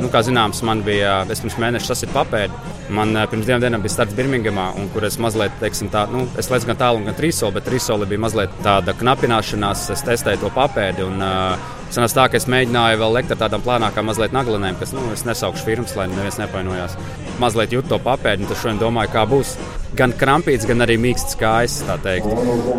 nu, 0.00 0.10
kā 0.12 0.24
zināms, 0.26 0.62
man 0.66 0.82
bija 0.86 1.20
pirms 1.28 1.58
mēneša 1.60 1.92
tas 1.92 2.04
ir 2.06 2.12
papēdi. 2.14 2.74
Man 2.94 3.16
eh, 3.16 3.28
pirms 3.30 3.48
divām 3.48 3.62
dienām 3.64 3.84
bija 3.84 3.94
starts 3.96 4.16
Birmingamā, 4.16 4.70
un 4.80 4.90
kur 4.94 5.06
es 5.08 5.16
mazliet, 5.22 5.54
teiksim, 5.60 5.88
tā, 5.92 6.04
nu, 6.12 6.26
es 6.40 6.50
lecu 6.52 6.68
gan 6.72 6.80
tālu, 6.80 7.04
gan 7.06 7.16
trīsoli, 7.18 7.56
bet 7.56 7.68
trīsoli 7.68 8.08
bija 8.10 8.24
mazliet 8.26 8.60
tāda 8.64 8.96
knapināšanās, 9.00 9.88
es 9.94 10.04
testēju 10.04 10.44
to 10.44 10.52
papēdi. 10.54 11.06
Un, 11.08 11.24
uh, 11.24 11.73
Sanās 11.92 12.14
tā, 12.16 12.24
ka 12.30 12.38
es 12.38 12.48
mēģināju 12.50 13.00
vēl 13.02 13.14
lekt 13.18 13.32
ar 13.34 13.38
tādām 13.44 13.62
plānākām 13.64 14.08
mazliet 14.08 14.34
naglinēm, 14.34 14.78
kas, 14.80 14.94
nu, 14.96 15.04
es 15.14 15.24
nesaukšu 15.28 15.66
firmas, 15.66 15.94
lai 15.98 16.08
neviens 16.10 16.40
nepainojās. 16.40 16.96
Mazliet 17.42 17.74
jūtu 17.74 17.92
to 17.92 17.98
papēdi, 18.02 18.44
un 18.44 18.50
tas 18.50 18.62
šodien 18.62 18.80
domāju, 18.80 19.12
kā 19.14 19.24
būs. 19.30 19.54
Gan 19.94 20.10
krampīts, 20.18 20.66
gan 20.66 20.82
arī 20.82 20.96
mīksts 20.98 21.38
kājas, 21.38 21.76
tā 21.86 21.94
teikt. 22.02 22.26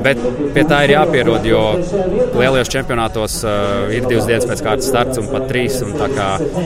Bet 0.03 0.19
pie 0.55 0.65
tā 0.67 0.81
ir 0.83 0.95
jāpierod, 0.97 1.47
jo 1.47 1.63
lielajos 2.35 2.74
čempionātos 2.74 3.39
uh, 3.47 3.88
ir 3.95 4.09
divas 4.09 4.27
dienas 4.27 4.47
pēc 4.50 4.65
kārtas 4.65 4.91
starts 4.91 5.21
un 5.21 5.31
pat 5.31 5.47
trīs. 5.51 5.79
Un 5.85 5.95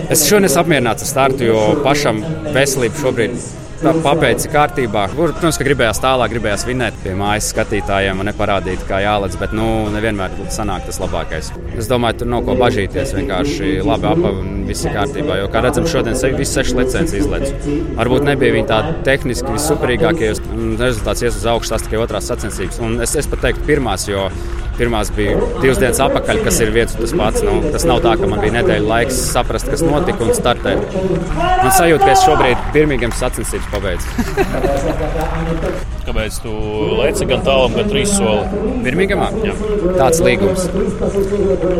es 0.09 0.25
šodien 0.25 0.49
esmu 0.49 0.63
apmierināts 0.63 1.05
ar 1.05 1.13
startu, 1.13 1.51
jo 1.51 1.63
pašam 1.85 2.23
veselība 2.55 3.03
šobrīd 3.03 3.37
papēci 3.83 4.49
kārtībā. 4.51 5.05
Kur, 5.13 5.33
protams, 5.33 5.59
ka 5.59 5.67
gribējās 5.67 6.01
tālāk, 6.03 6.33
gribējās 6.33 6.65
vinēt 6.67 6.97
pie 7.03 7.15
mājas 7.19 7.49
skatītājiem 7.53 8.21
un 8.21 8.29
neparādīt, 8.29 8.83
kā 8.89 9.01
jālec, 9.03 9.35
bet 9.41 9.55
nu, 9.55 9.65
nevienmēr 9.93 10.35
sanāk 10.53 10.87
tas 10.87 10.99
labākais. 11.01 11.51
Es 11.79 11.89
domāju, 11.91 12.21
tur 12.21 12.31
nav 12.33 12.45
ko 12.47 12.57
bažīties. 12.59 13.15
Vienkārši 13.17 13.73
labi 13.85 14.09
apavi 14.11 14.43
un 14.43 14.63
viss 14.69 14.85
ir 14.85 14.95
kārtībā. 14.97 15.39
Jo, 15.41 15.49
kā 15.53 15.63
redzam, 15.65 15.87
šodien 15.89 16.17
visas 16.37 16.55
sešas 16.59 16.77
licences 16.79 17.19
izlaiž. 17.23 17.53
Varbūt 17.99 18.27
nebija 18.27 18.57
viņi 18.57 18.69
tādi 18.69 18.95
tehniski 19.07 19.55
vissuperīgākie, 19.55 20.33
un 20.55 20.73
rezultāts 20.79 21.25
ies 21.25 21.39
uz 21.39 21.47
augšu, 21.53 21.75
tas 21.75 21.85
tikai 21.85 22.01
otrās 22.03 22.29
sacensības. 22.29 22.81
Un 22.85 22.99
es, 23.05 23.15
es 23.19 23.29
pat 23.29 23.47
teiktu, 23.47 23.65
pirmās, 23.69 24.07
jo 24.09 24.27
Pirmās 24.79 25.11
bija 25.11 25.35
divas 25.59 25.79
dienas 25.81 25.99
atpakaļ, 26.05 26.41
kas 26.45 26.59
ir 26.63 26.71
viens 26.75 26.95
un 26.95 27.03
tas 27.03 27.15
pats. 27.19 27.43
Nu, 27.45 27.59
tas 27.73 27.85
nav 27.89 27.99
tā, 28.05 28.15
ka 28.19 28.29
man 28.31 28.39
bija 28.43 28.55
nedēļa 28.59 28.87
laiks 28.87 29.21
saprast, 29.33 29.67
kas 29.71 29.83
notika 29.83 30.23
un 30.23 30.31
startēt. 30.37 30.97
Man 31.35 31.71
sajūta, 31.75 32.05
ka 32.05 32.15
es 32.15 32.25
šobrīd 32.25 32.67
pirmīgiem 32.75 33.15
sacensības 33.19 33.71
pabeidzu. 33.73 34.07
Kāpēc 36.09 36.37
tu 36.41 36.51
leci 36.97 37.25
gan 37.29 37.43
tālu, 37.45 37.67
gan 37.75 37.89
trīs 37.91 38.15
soli? 38.17 38.61
Birmingamā? 38.81 39.27
Jā. 39.45 39.53
Tāds 39.99 40.21
līgums. 40.25 40.65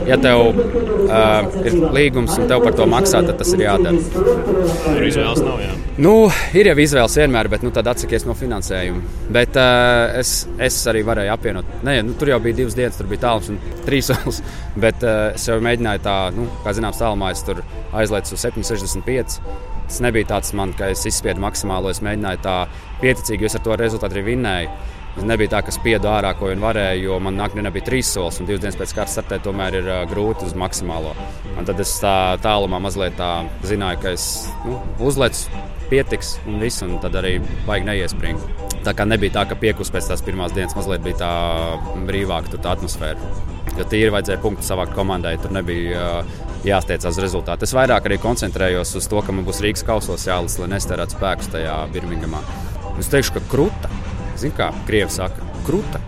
Ja 0.06 0.20
tev 0.22 0.52
uh, 0.52 1.48
ir 1.64 1.78
līgums 1.96 2.36
un 2.38 2.46
tev 2.52 2.62
par 2.62 2.78
to 2.78 2.86
maksā, 2.90 3.24
tad 3.26 3.40
tas 3.42 3.50
ir 3.56 3.66
jādara. 3.66 3.98
Tur 4.14 5.08
izvēles 5.08 5.42
nav. 5.42 5.64
Jā. 5.64 5.74
Nu, 6.00 6.14
ir 6.56 6.70
jau 6.70 6.76
izvēles 6.80 7.18
vienmēr, 7.20 7.50
bet 7.52 7.64
nu, 7.66 7.74
tad 7.76 7.90
atsakies 7.92 8.24
no 8.24 8.32
finansējuma. 8.38 9.02
Bet 9.36 9.58
uh, 9.60 10.14
es, 10.22 10.46
es 10.62 10.78
arī 10.88 11.02
varēju 11.04 11.34
apvienot. 11.34 11.68
Nē, 11.84 11.98
nu, 12.08 12.14
tur 12.16 12.32
jau 12.32 12.38
bija 12.44 12.56
divas 12.62 12.78
dienas, 12.78 12.89
tur 12.98 13.10
bija 13.12 13.26
tālums 13.28 13.50
un 13.54 13.60
trīs 13.86 14.08
solis. 14.10 14.42
Bet 14.80 15.04
uh, 15.06 15.32
es 15.36 15.48
jau 15.50 15.60
mēģināju 15.64 16.04
tā, 16.06 16.18
nu, 16.36 16.48
kā 16.66 16.74
zināms, 16.78 17.02
tālumā 17.02 17.34
es 17.36 17.44
tur 17.48 17.62
aizlaicu 17.94 18.38
uz 18.38 18.46
7,65. 18.48 19.40
Tas 19.90 20.00
nebija 20.06 20.30
tāds 20.36 20.54
man, 20.58 20.74
ka 20.78 20.92
es 20.94 21.06
izspiedu 21.10 21.42
maksimālo. 21.44 21.90
Es 21.90 22.04
mēģināju 22.06 22.42
tā 22.46 22.58
pieticīgi, 23.02 23.46
jo 23.46 23.50
es 23.50 23.58
ar 23.58 23.66
to 23.66 23.78
rezultātu 23.80 24.18
arī 24.18 24.28
vinnēju. 24.34 24.74
Nebija 25.28 25.52
tā, 25.52 25.60
ka 25.66 25.74
spiedu 25.76 26.08
ārā, 26.12 26.32
ko 26.38 26.48
vien 26.50 26.62
varēju, 26.64 27.10
jo 27.10 27.18
man 27.24 27.36
naktī 27.40 27.64
nebija 27.66 27.86
trīs 27.90 28.12
solis, 28.16 28.40
un 28.40 28.48
divas 28.48 28.64
dienas 28.64 28.78
pēc 28.80 28.94
kārtas 28.96 29.18
startēt 29.18 29.44
tomēr 29.46 29.80
ir 29.82 29.90
grūti 30.12 30.48
uz 30.48 30.56
maksimālo. 30.58 31.12
Un 31.58 31.68
tad 31.68 31.82
es 31.84 31.92
tā 32.00 32.14
tālumā 32.44 32.80
mazliet 32.84 33.18
tā 33.20 33.44
zināju, 33.68 34.00
ka 34.04 34.14
es 34.16 34.30
nu, 34.64 34.80
uzlecu, 35.04 35.62
pietiks 35.90 36.38
un 36.48 36.60
viss, 36.64 36.84
un 36.86 36.98
tad 37.04 37.18
arī 37.20 37.38
vajag 37.68 37.88
neiespringt. 37.90 38.66
Tā 38.86 38.94
kā 38.96 39.04
nebija 39.04 39.36
tā, 39.40 39.46
ka 39.50 39.60
piekus 39.60 39.92
pēc 39.92 40.08
tās 40.08 40.24
pirmās 40.24 40.54
dienas 40.56 40.78
mazliet 40.78 41.04
bija 41.04 41.20
tā 41.20 41.32
brīvāka 42.08 42.56
tā 42.56 42.78
atmosfēra. 42.78 43.34
Jo 43.76 43.86
tīri 43.88 44.14
vajadzēja 44.14 44.40
punktu 44.44 44.66
savākt 44.66 44.96
komandai. 44.96 45.36
Tur 45.42 45.52
nebija 45.56 46.24
jāsteicās 46.66 47.12
uz 47.12 47.22
rezultātu. 47.24 47.68
Es 47.68 47.76
vairāk 47.76 48.08
arī 48.08 48.18
koncentrējos 48.24 48.96
uz 49.00 49.08
to, 49.12 49.22
ka 49.24 49.36
man 49.36 49.48
būs 49.48 49.62
Rīgas 49.64 49.86
kausos 49.88 50.28
jālis, 50.28 50.58
lai 50.62 50.72
nesterētu 50.74 51.18
spēkus 51.18 51.52
tajā 51.54 51.76
Birmingamā. 51.94 52.42
Es 53.00 53.12
teikšu, 53.12 53.38
ka 53.38 53.44
krūta, 53.52 53.92
zinu, 54.46 54.56
kā 54.58 54.72
krievi 54.88 55.12
saka, 55.14 55.46
krūta. 55.68 56.02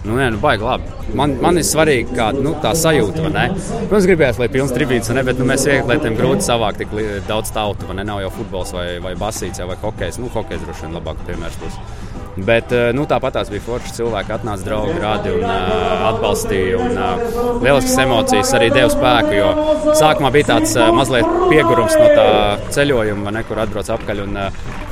Nu, 0.00 0.14
nē, 0.16 0.30
nu, 0.32 0.38
baigi 0.40 0.64
labi. 0.64 0.94
Man, 1.16 1.34
man 1.42 1.60
ir 1.60 1.64
svarīgi, 1.66 2.14
kāda 2.16 2.40
nu, 2.40 2.54
tā 2.62 2.70
sajūta. 2.78 3.20
Protams, 3.20 4.06
gribējās, 4.08 4.38
lai 4.40 4.48
pilns 4.52 4.72
tribīns, 4.72 5.10
bet 5.26 5.40
nu, 5.40 5.44
mēs 5.50 5.66
vieglietiem 5.68 6.16
grūti 6.16 6.46
savākt 6.46 6.80
tik 6.80 6.94
daudz 7.28 7.52
tautu. 7.52 7.90
Nav 7.92 8.22
jau 8.24 8.30
futbols 8.38 8.72
vai, 8.72 8.86
vai 9.04 9.12
basīts 9.20 9.60
vai 9.60 9.76
hokejs. 9.82 10.20
Nu, 10.22 10.32
hokejs 10.32 10.64
droši 10.64 10.86
vien 10.86 10.96
labāk 10.96 11.20
piemērs 11.28 11.60
būs. 11.60 11.76
Bet 12.46 12.72
eh, 12.72 12.90
nu, 12.96 13.04
tāpat 13.08 13.36
tās 13.36 13.50
bija 13.52 13.62
forši 13.64 13.94
cilvēki, 13.98 14.32
atnāca 14.36 14.66
draugi, 14.66 14.96
radi 15.02 15.32
un 15.36 15.44
uh, 15.44 16.04
atbalstīja. 16.10 16.78
Un, 16.80 16.96
uh, 16.96 17.60
lieliskas 17.64 17.98
emocijas 18.04 18.52
arī 18.56 18.70
deva 18.74 18.90
spēku, 18.92 19.34
jo 19.36 19.94
sākumā 19.98 20.32
bija 20.34 20.50
tāds 20.52 20.76
mazliet 20.96 21.28
piegurums 21.50 21.96
no 22.00 22.06
tā 22.16 22.28
ceļojuma, 22.76 23.34
ne, 23.36 23.44
kur 23.48 23.62
atbrauc 23.64 23.90
apkaļ 23.96 24.22
un 24.26 24.38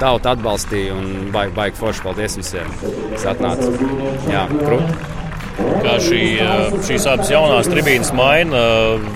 tauta 0.00 0.34
atbalstīja. 0.36 0.96
Un 0.98 1.30
baigi, 1.34 1.54
baigi 1.56 1.80
forši, 1.80 2.04
paldies 2.04 2.38
visiem, 2.40 2.74
kas 3.14 3.28
atnāca. 3.34 3.72
Jā, 4.30 4.44
krūti. 4.56 5.14
Kā 5.58 5.96
šī, 6.02 6.22
šīs 6.86 7.06
abas 7.10 7.32
jaunās 7.32 7.66
tribīnes 7.70 8.12
maina 8.14 8.60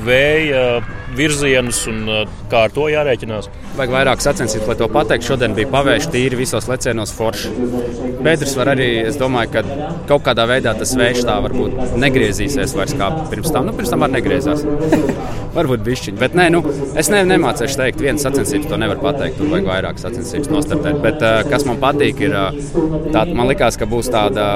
vēja 0.07 0.81
virzienus 1.15 1.85
un 1.91 2.09
kā 2.51 2.67
ar 2.67 2.75
to 2.75 2.89
jārēķinās? 2.91 3.51
Vajag 3.73 3.93
vairāk 3.95 4.21
sacensības, 4.21 4.67
lai 4.69 4.77
to 4.77 4.89
pateiktu. 4.93 5.31
Šodien 5.31 5.55
bija 5.57 5.71
pavērsta 5.73 6.13
tīri 6.13 6.37
visos 6.43 6.67
lecienos 6.69 7.15
forši. 7.17 7.53
Bedrs 8.23 8.53
var 8.59 8.73
arī, 8.75 8.89
es 9.09 9.17
domāju, 9.21 9.55
ka 9.55 9.63
kaut 10.11 10.27
kādā 10.27 10.45
veidā 10.51 10.75
tas 10.79 10.93
vējš 10.99 11.25
tā 11.29 11.39
varbūt 11.47 11.97
negriezīsies 12.03 12.77
vairs 12.77 12.93
kā 12.99 13.09
pirms 13.31 13.55
tam. 13.55 13.71
Nu, 13.71 13.77
pirms 13.79 13.95
tam 13.95 14.05
arī 14.05 14.19
negriezās. 14.19 14.67
varbūt 15.57 15.85
bišķiņi. 15.87 16.19
Bet 16.21 16.37
nē, 16.37 16.47
nu, 16.53 16.63
es 16.99 17.09
ne, 17.13 17.23
nemācīšu 17.29 17.79
teikt, 17.81 18.03
viena 18.05 18.21
sacensības 18.21 18.69
to 18.71 18.79
nevar 18.81 19.01
pateikt. 19.03 19.39
Tur 19.41 19.51
vajag 19.53 19.69
vairāk 19.69 20.01
sacensības 20.01 20.51
nostartēt. 20.53 20.99
Bet 21.05 21.25
uh, 21.25 21.41
kas 21.49 21.67
man 21.69 21.81
patīk, 21.83 22.23
ir 22.29 22.37
tā, 23.13 23.25
man 23.33 23.49
likās, 23.51 23.79
ka 23.81 23.89
būs 23.89 24.11
tāda, 24.13 24.47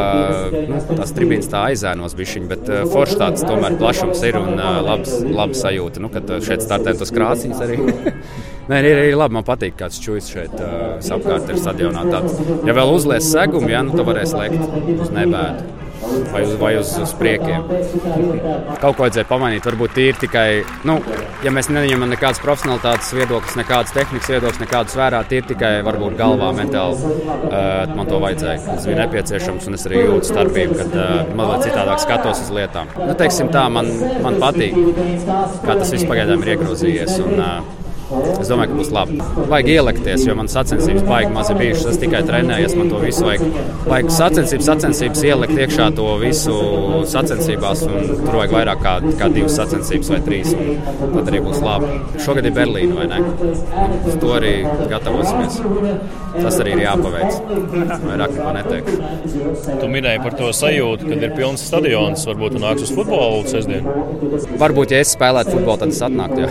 nu, 0.56 0.80
tās 0.92 1.14
tribīnas 1.16 1.50
tā 1.52 1.66
aizēnos 1.70 2.16
bišķiņi, 2.18 2.50
bet 2.52 2.68
uh, 2.72 2.84
forši 2.92 3.20
tāds 3.22 3.46
tomēr 3.48 3.78
plašums 3.80 4.24
ir 4.28 4.40
un 4.40 4.56
uh, 4.56 4.80
labs, 4.86 5.18
labs 5.24 5.64
sajūta, 5.64 6.04
nu, 6.04 6.12
kad 6.12 6.36
šeit 6.46 6.64
startē 6.64 6.96
tos 7.00 7.14
krāsīs 7.16 7.64
arī. 7.64 7.80
Nē, 8.66 8.82
ir, 8.82 9.00
ir 9.12 9.16
labi. 9.18 9.38
Man 9.38 9.46
patīk, 9.46 9.76
kāds 9.78 10.00
čūlis 10.02 10.30
šeit 10.32 10.54
uh, 10.58 10.98
apkārt 10.98 11.50
ir 11.52 11.58
stadionā. 11.62 12.02
Tāds. 12.10 12.38
Ja 12.66 12.74
vēl 12.74 12.94
uzlies 12.96 13.28
segumu, 13.30 13.70
ja, 13.70 13.84
nu, 13.86 13.94
tad 13.94 14.08
varēs 14.08 14.34
lekt 14.34 14.62
uz 14.98 15.12
nebēdu. 15.14 15.72
Vai 16.30 16.42
uz, 16.44 16.50
vai 16.60 16.70
uz, 16.76 16.90
uz 17.02 17.12
priekiem. 17.18 17.64
Kaut 18.82 18.98
ko 18.98 19.04
vajadzēja 19.04 19.26
pamainīt. 19.26 19.64
Varbūt 19.66 19.96
ir 20.02 20.18
tikai, 20.20 20.60
nu, 20.86 20.98
ja 21.42 21.50
mēs 21.54 21.70
neņemam 21.72 22.12
nekādas 22.12 22.42
profesionālitātes 22.44 23.08
viedokļus, 23.16 23.56
nekādas 23.58 23.94
tehnikas 23.96 24.28
viedokļus, 24.34 24.60
nekādus 24.60 24.98
vērā, 25.00 25.22
ir 25.34 25.48
tikai 25.48 25.72
varbūt 25.86 26.18
galvā 26.20 26.52
mentāli. 26.58 27.14
Uh, 27.48 27.96
man 27.96 28.10
to 28.10 28.20
vajadzēja. 28.22 28.60
Tas 28.68 28.86
bija 28.86 29.00
nepieciešams, 29.02 29.70
un 29.70 29.78
es 29.78 29.88
arī 29.88 30.04
jūtu 30.04 30.30
starpību, 30.30 30.78
kad 30.82 30.94
uh, 31.00 31.32
mazliet 31.38 31.70
citādāk 31.70 32.04
skatos 32.04 32.44
uz 32.44 32.52
lietām. 32.54 32.92
Nu, 33.00 33.16
teiksim 33.18 33.50
tā, 33.54 33.66
man, 33.72 33.90
man 34.26 34.38
patīk, 34.42 34.78
kā 35.64 35.74
tas 35.74 35.96
viss 35.96 36.06
pagaidām 36.06 36.44
ir 36.44 36.54
iegrozījies. 36.54 37.18
Un, 37.24 37.40
uh, 37.40 37.85
Es 38.06 38.46
domāju, 38.46 38.70
ka 38.70 38.76
būs 38.78 38.90
labi. 38.94 39.16
Vajag 39.50 39.68
ielekties, 39.72 40.24
jo 40.28 40.34
man 40.38 40.46
sacensības 40.50 41.02
baigi 41.08 41.30
maz 41.34 41.48
ir 41.50 41.56
bijušas. 41.58 41.86
Es 41.90 41.96
tikai 41.98 42.20
trenējos, 42.26 42.76
man 42.78 42.90
to 42.92 43.00
visu 43.02 43.24
vajag. 43.26 43.56
Vajag 43.90 44.12
sacensības, 44.14 44.68
sacensības 44.68 45.24
ielikt 45.26 45.58
iekšā 45.64 45.88
to 45.96 46.06
visu 46.20 46.54
sacensībās. 47.10 47.82
Tur 47.88 48.38
vajag 48.38 48.54
vairāk 48.54 48.84
kā, 48.84 48.92
kā 49.18 49.30
divas 49.34 49.58
sacensības 49.58 50.12
vai 50.14 50.20
trīs. 50.28 50.52
Tad 51.02 51.32
arī 51.32 51.40
būs 51.48 51.58
labi. 51.64 51.98
Šogad 52.22 52.46
ir 52.46 52.54
Berlīna, 52.54 52.94
vai 53.00 53.08
ne? 53.10 53.18
Uz 54.06 54.20
to 54.22 54.30
arī 54.36 54.54
gatavosimies. 54.92 55.58
Tas 56.36 56.60
arī 56.62 56.76
ir 56.76 56.84
jāpaveic. 56.84 57.40
Vairāk 58.06 58.36
neko 58.36 58.54
neteikšu. 58.60 58.96
Tu 59.82 59.90
minēji 59.90 60.22
par 60.22 60.38
to 60.38 60.52
sajūtu, 60.54 61.10
kad 61.10 61.26
ir 61.26 61.34
pilns 61.34 61.66
stadions. 61.66 62.26
Varbūt 62.30 62.54
tu 62.54 62.62
nāc 62.62 62.86
uz 62.86 62.94
futbolu 62.94 63.42
sestdienu. 63.50 63.98
Varbūt, 64.62 64.94
ja 64.94 65.02
es 65.02 65.16
spēlētu 65.16 65.56
futbolu, 65.56 65.78
tad 65.82 65.96
es 65.96 66.02
atnāktu. 66.06 66.46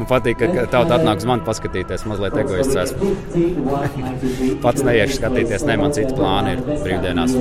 man 0.06 0.22
patīk, 0.22 0.38
ka 0.38 0.66
tauta 0.70 0.96
atnāk 0.98 1.20
uz 1.22 1.26
mani 1.26 1.44
paskatīties, 1.46 2.06
mazliet 2.06 2.36
egoists 2.38 2.76
esmu. 2.76 3.12
Pats 4.64 4.84
neiešu 4.86 5.18
skatīties, 5.18 5.66
ne 5.66 5.76
man 5.80 5.94
citi 5.96 6.14
plāni 6.16 6.56
ir 6.56 6.62
brīvdienās. 6.84 7.34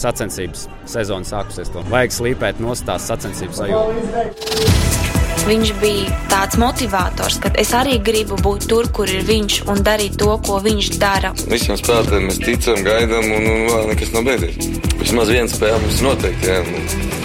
Sacensības 0.00 0.68
sezona 0.88 1.24
sākusies. 1.24 1.72
To. 1.74 1.84
Vajag 1.90 2.16
slīpēt 2.16 2.60
no 2.60 2.76
tās 2.86 3.08
sacensības 3.08 3.62
sajūta. 3.62 4.24
viņš 5.48 5.70
bija 5.80 6.18
tāds 6.30 6.58
motivators, 6.60 7.38
ka 7.40 7.52
es 7.58 7.72
arī 7.76 7.98
gribu 8.04 8.36
būt 8.44 8.68
tur, 8.68 8.90
kur 8.92 9.08
ir 9.08 9.24
viņš 9.28 9.62
un 9.72 9.80
darīt 9.86 10.18
to, 10.20 10.34
ko 10.46 10.60
viņš 10.64 10.92
dara. 11.00 11.32
Visiem 11.48 11.80
spēlētājiem 11.80 12.28
mēs 12.28 12.42
ticam, 12.44 12.84
gaidām, 12.84 13.32
un, 13.38 13.48
un 13.54 13.64
vēl 13.72 13.90
nekas 13.94 14.12
nav 14.16 14.28
beidzies. 14.28 14.70
Vismaz 15.00 15.32
viens 15.32 15.56
spēle 15.56 15.80
mums 15.80 16.04
noteikti. 16.04 16.52
Jā. 16.52 17.19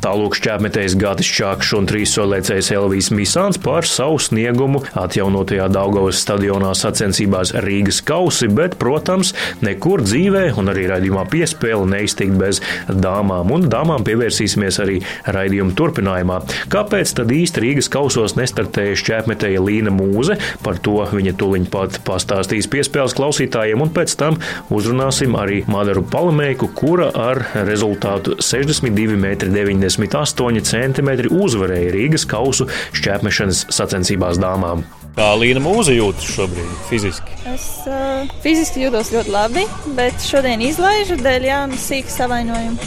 Tālāk 0.00 0.32
šķērsmetējs 0.38 0.94
Gatis 0.96 1.28
Čakšs 1.28 1.74
un 1.76 1.86
trīs 1.88 2.14
solēcējs 2.16 2.70
Elvijas 2.72 3.10
Misāns 3.12 3.58
par 3.60 3.84
savu 3.84 4.16
sniegumu 4.22 4.80
atjaunotajā 4.96 5.66
Daugavas 5.68 6.22
stadionā 6.24 6.70
sacensībās 6.78 7.52
Rīgas 7.66 7.98
kausi, 8.08 8.48
bet, 8.48 8.78
protams, 8.80 9.34
nekur 9.60 10.00
dzīvē 10.06 10.46
un 10.56 10.72
arī 10.72 10.86
raidījumā 10.88 11.26
piespēle 11.28 11.84
neiztikt 11.90 12.38
bez 12.40 12.62
dāmām, 12.88 13.52
un 13.52 13.66
dāmām 13.68 14.06
pievērsīsimies 14.06 14.80
arī 14.80 15.02
raidījuma 15.28 15.76
turpinājumā. 15.76 16.40
Kāpēc 16.72 17.12
tad 17.20 17.36
īsti 17.36 17.66
Rīgas 17.66 17.92
kausos 17.92 18.38
nestartēja 18.40 18.96
šķērsmetēja 19.02 19.60
Līna 19.66 19.92
Mūze? 19.92 20.38
Par 20.64 20.80
to 20.80 20.96
viņa 21.12 21.36
tuliņ 21.36 21.68
pat 21.76 22.00
pastāstīs 22.08 22.70
piespēles 22.72 23.18
klausītājiem, 23.20 23.84
un 23.84 23.92
pēc 23.92 24.16
tam 24.24 24.40
uzrunāsim 24.72 25.36
arī 25.36 25.60
Madaru 25.68 26.06
Palamēku, 26.08 26.72
kura 26.80 27.12
ar 27.28 27.44
rezultātu 27.68 28.40
62,90 28.40 29.89
m. 29.89 29.89
58 29.98 30.62
cm 30.70 31.10
uzvarēja 31.34 31.94
Rīgas 31.96 32.26
kausu 32.28 32.68
šķērsmešanas 32.94 33.66
sacensībās 33.74 34.38
dāmām. 34.42 34.86
Kā 35.16 35.32
Līna 35.34 35.58
mūza 35.62 35.90
jūtas 35.90 36.28
šobrīd 36.36 36.74
fiziski? 36.86 37.34
Es 37.50 37.64
uh, 37.90 38.28
fiziski 38.44 38.84
jūtos 38.84 39.10
ļoti 39.10 39.32
labi, 39.34 39.64
bet 39.96 40.22
šodien 40.22 40.62
izlaižu 40.62 41.18
dēļ 41.18 41.48
jaunu 41.48 41.78
sīku 41.80 42.12
savainojumu, 42.14 42.78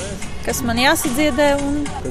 kas 0.45 0.61
man 0.63 0.79
jāsadziedē. 0.79 1.49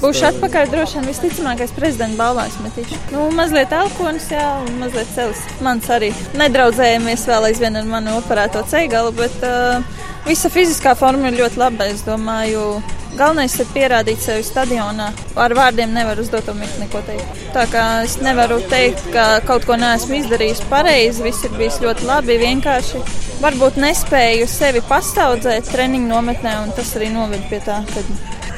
Būšu 0.02 0.28
atpakaļ 0.28 0.68
droši 0.74 0.98
vien 0.98 1.08
visticamākais 1.08 1.72
prezidenta 1.76 2.20
balvās 2.20 2.60
metīšu. 2.60 3.00
Nu, 3.14 3.26
mazliet 3.34 3.72
elkonis, 3.76 4.28
jā, 4.34 4.46
un 4.66 4.82
mazliet 4.84 5.10
celis. 5.16 5.42
Mans 5.64 5.88
arī 5.96 6.12
nedraudzējamies 6.38 7.28
vēl 7.32 7.48
aizvien 7.48 7.80
ar 7.80 7.88
manu 7.88 8.18
operēto 8.20 8.66
ceigalu, 8.68 9.16
bet 9.16 9.48
uh, 9.48 9.80
visa 10.28 10.52
fiziskā 10.52 10.92
forma 10.98 11.32
ir 11.32 11.40
ļoti 11.40 11.64
laba. 11.64 11.88
Es 11.88 12.04
domāju, 12.04 12.82
Galvenais 13.12 13.54
ir 13.60 13.68
pierādīt 13.74 14.22
sevi 14.24 14.44
stadionā. 14.46 15.10
Ar 15.36 15.52
vārdiem 15.56 15.92
nevar 15.92 16.20
uzdot 16.20 16.48
neko 16.56 17.02
teikt. 17.06 17.40
Tā 17.52 17.66
kā 17.68 17.84
es 18.06 18.16
nevaru 18.24 18.60
teikt, 18.70 19.04
ka 19.12 19.26
kaut 19.46 19.66
ko 19.68 19.76
neesmu 19.76 20.16
izdarījis 20.22 20.64
pareizi. 20.70 21.22
Viss 21.26 21.44
ir 21.44 21.52
bijis 21.58 21.80
ļoti 21.84 22.08
labi, 22.08 22.38
vienkārši. 22.40 23.02
Varbūt 23.42 23.76
nespēju 23.82 24.48
sevi 24.48 24.80
pastaudzēt 24.88 25.68
treniņu 25.72 26.08
nometnē, 26.08 26.56
un 26.64 26.72
tas 26.76 26.94
arī 26.96 27.10
noved 27.12 27.44
pie 27.50 27.60
tā, 27.64 27.82
ka 27.92 28.04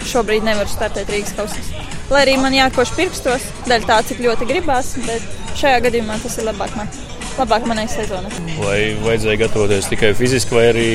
šobrīd 0.07 0.47
nevaru 0.47 0.71
startēt 0.71 1.11
Rīgas 1.11 1.35
kausā. 1.39 1.65
Lai 2.13 2.27
arī 2.27 2.37
man 2.39 2.55
jākoš 2.55 2.93
pirkstos, 2.95 3.47
dēļ 3.67 3.87
tā, 3.89 4.03
cik 4.07 4.21
ļoti 4.23 4.49
gribās, 4.51 4.93
bet 5.07 5.25
šajā 5.59 5.81
gadījumā 5.89 6.19
tas 6.23 6.37
ir 6.39 6.47
labāk 6.51 6.77
man. 6.79 6.91
Labāk 7.35 7.65
manai 7.67 7.89
sezonai. 7.91 8.31
Vai 8.61 8.79
vajadzēja 9.03 9.41
gatavoties 9.47 9.89
tikai 9.91 10.13
fiziski, 10.15 10.55
vai 10.55 10.67
arī 10.71 10.91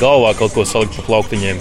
galvā 0.00 0.32
kaut 0.38 0.54
ko 0.56 0.64
salikt 0.68 0.98
pa 0.98 1.06
plauktiņiem? 1.08 1.60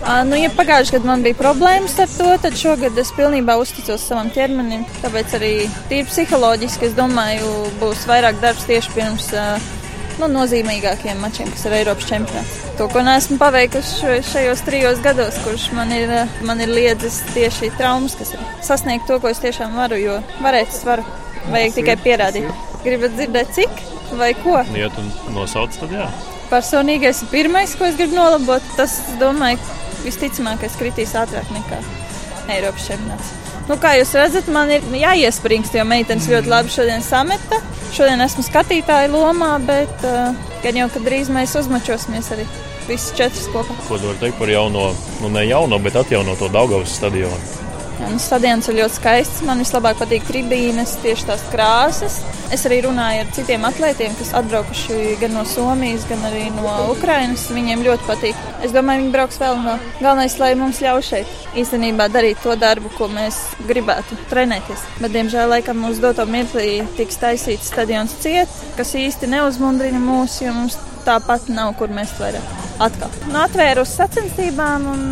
Uh, 0.00 0.22
nu, 0.28 0.38
ja 0.40 0.52
pagājušajā 0.56 0.98
gadā 0.98 1.10
man 1.12 1.24
bija 1.26 1.38
problēmas 1.38 1.96
ar 2.02 2.10
to, 2.12 2.30
tad 2.44 2.56
šogad 2.58 2.98
es 3.00 3.12
pilnībā 3.16 3.56
uzticos 3.60 4.06
savam 4.06 4.30
ķermenim. 4.34 4.86
Tāpēc 5.04 5.36
arī 5.40 5.52
tīri 5.90 6.08
psiholoģiski 6.08 6.90
es 6.90 6.96
domāju, 6.98 7.52
būs 7.82 8.06
vairāk 8.10 8.40
darbs 8.44 8.66
tieši 8.70 8.96
pirms. 8.96 9.30
Uh, 9.34 9.76
nu, 10.20 10.28
nozīmīgākiem 10.34 11.20
mačiem, 11.22 11.48
kas 11.54 11.64
ir 11.68 11.76
Eiropas 11.78 12.08
čempionāts. 12.10 12.56
To, 12.78 12.88
ko 12.92 13.02
neesmu 13.04 13.38
paveikuši 13.40 14.18
šajos 14.28 14.64
trijos 14.66 15.00
gados, 15.04 15.38
kurš 15.44 15.70
man 15.76 15.92
ir, 15.96 16.12
man 16.46 16.60
ir 16.60 16.72
liedzis 16.72 17.20
tieši 17.34 17.72
traumas, 17.78 18.16
kas 18.18 18.34
ir 18.36 18.44
sasniegt 18.66 19.08
to, 19.08 19.20
ko 19.22 19.32
es 19.32 19.40
tiešām 19.42 19.78
varu, 19.80 20.00
jo 20.00 20.18
varēt 20.44 20.74
es 20.74 20.82
varu. 20.88 21.06
Vajag 21.50 21.78
tikai 21.78 21.96
pierādīt. 22.04 22.50
Gribat 22.84 23.16
dzirdēt, 23.16 23.54
cik 23.56 23.80
vai 24.20 24.34
ko? 24.42 24.60
Ja 24.76 24.90
tu 24.92 25.04
nosauc, 25.32 25.76
tad 25.80 25.94
jā. 25.94 26.08
Personīgais 26.50 27.22
ir 27.22 27.30
pirmais, 27.30 27.76
ko 27.78 27.86
es 27.86 27.98
gribu 27.98 28.18
nolabot. 28.18 28.64
Tas, 28.78 28.96
domāju, 29.20 29.60
visticamākais 30.04 30.78
kritīs 30.80 31.14
ātrāk 31.18 31.50
nekā 31.54 31.78
Eiropas 32.50 32.88
čempionāts. 32.88 33.36
Nu, 33.70 33.76
kā 33.78 33.92
jūs 33.94 34.10
redzat, 34.18 34.48
man 34.50 34.72
ir 34.74 34.82
jāiespringst, 34.98 35.76
jo 35.78 35.84
meitenes 35.86 36.26
ļoti 36.30 36.50
labi 36.50 36.72
šodien 36.74 37.04
sameta. 37.06 37.60
Šodien 37.94 38.22
esmu 38.24 38.42
skatītāja 38.46 39.12
lomā, 39.12 39.52
bet 39.62 40.06
uh, 40.06 40.34
gan 40.64 40.80
jau, 40.80 40.88
ka 40.90 41.02
drīz 41.06 41.30
mēs 41.30 41.54
uzmačosimies 41.60 42.32
arī 42.34 42.48
visas 42.88 43.14
četras 43.14 43.46
kopā. 43.54 43.76
Ko 43.86 43.98
tu 43.98 44.10
vari 44.10 44.22
teikt 44.24 44.40
par 44.42 44.50
jauno, 44.50 44.90
nu 45.22 45.30
ne 45.30 45.46
jauno, 45.46 45.78
bet 45.78 45.98
atjaunoto 46.02 46.50
Daugavas 46.50 46.98
stadionu? 46.98 47.69
Un 48.08 48.18
stadions 48.22 48.68
ir 48.70 48.78
ļoti 48.80 48.96
skaists. 48.96 49.42
Man 49.46 49.60
vislabāk 49.62 49.98
patīk 50.00 50.24
tribīnes, 50.28 50.96
tieši 51.02 51.26
tās 51.28 51.44
krāsas. 51.52 52.20
Es 52.54 52.64
arī 52.66 52.80
runāju 52.86 53.24
ar 53.24 53.32
citiem 53.36 53.66
atlētiem, 53.68 54.14
kas 54.18 54.32
atbraukuši 54.40 55.16
gan 55.20 55.36
no 55.36 55.44
Somijas, 55.48 56.06
gan 56.10 56.24
arī 56.30 56.46
no 56.54 56.72
Ukrainas. 56.94 57.46
Viņiem 57.54 57.84
ļoti 57.86 58.08
patīk. 58.08 58.40
Es 58.64 58.74
domāju, 58.74 59.04
viņi 59.04 59.14
brauks 59.14 59.40
vēl 59.42 59.60
no. 59.64 59.76
Galvenais, 60.00 60.38
lai 60.42 60.52
mums 60.58 60.82
ļauj 60.84 61.06
šeit 61.10 61.36
īstenībā 61.60 62.08
darīt 62.12 62.40
to 62.44 62.56
darbu, 62.58 62.92
ko 62.96 63.10
mēs 63.12 63.38
gribētu 63.68 64.18
trenēties. 64.32 64.86
Bet, 65.00 65.14
diemžēl, 65.16 65.50
laikam 65.54 65.80
mums 65.84 66.00
doto 66.02 66.26
mirklī 66.30 66.80
tiks 66.98 67.20
taisīts 67.20 67.70
stadions 67.72 68.16
ciet, 68.22 68.50
kas 68.78 68.94
īsti 68.98 69.30
neuzmundrina 69.30 70.00
mūs, 70.02 70.40
jo 70.44 70.54
mums 70.56 70.78
tāpat 71.06 71.48
nav, 71.52 71.74
kur 71.78 71.92
mēs 71.94 72.12
vairāk 72.20 72.56
atkal. 72.80 73.12
Nu, 73.30 73.40
atvēru 73.44 73.84
uz 73.84 73.94
sacensībām 73.96 74.86
un 74.90 75.02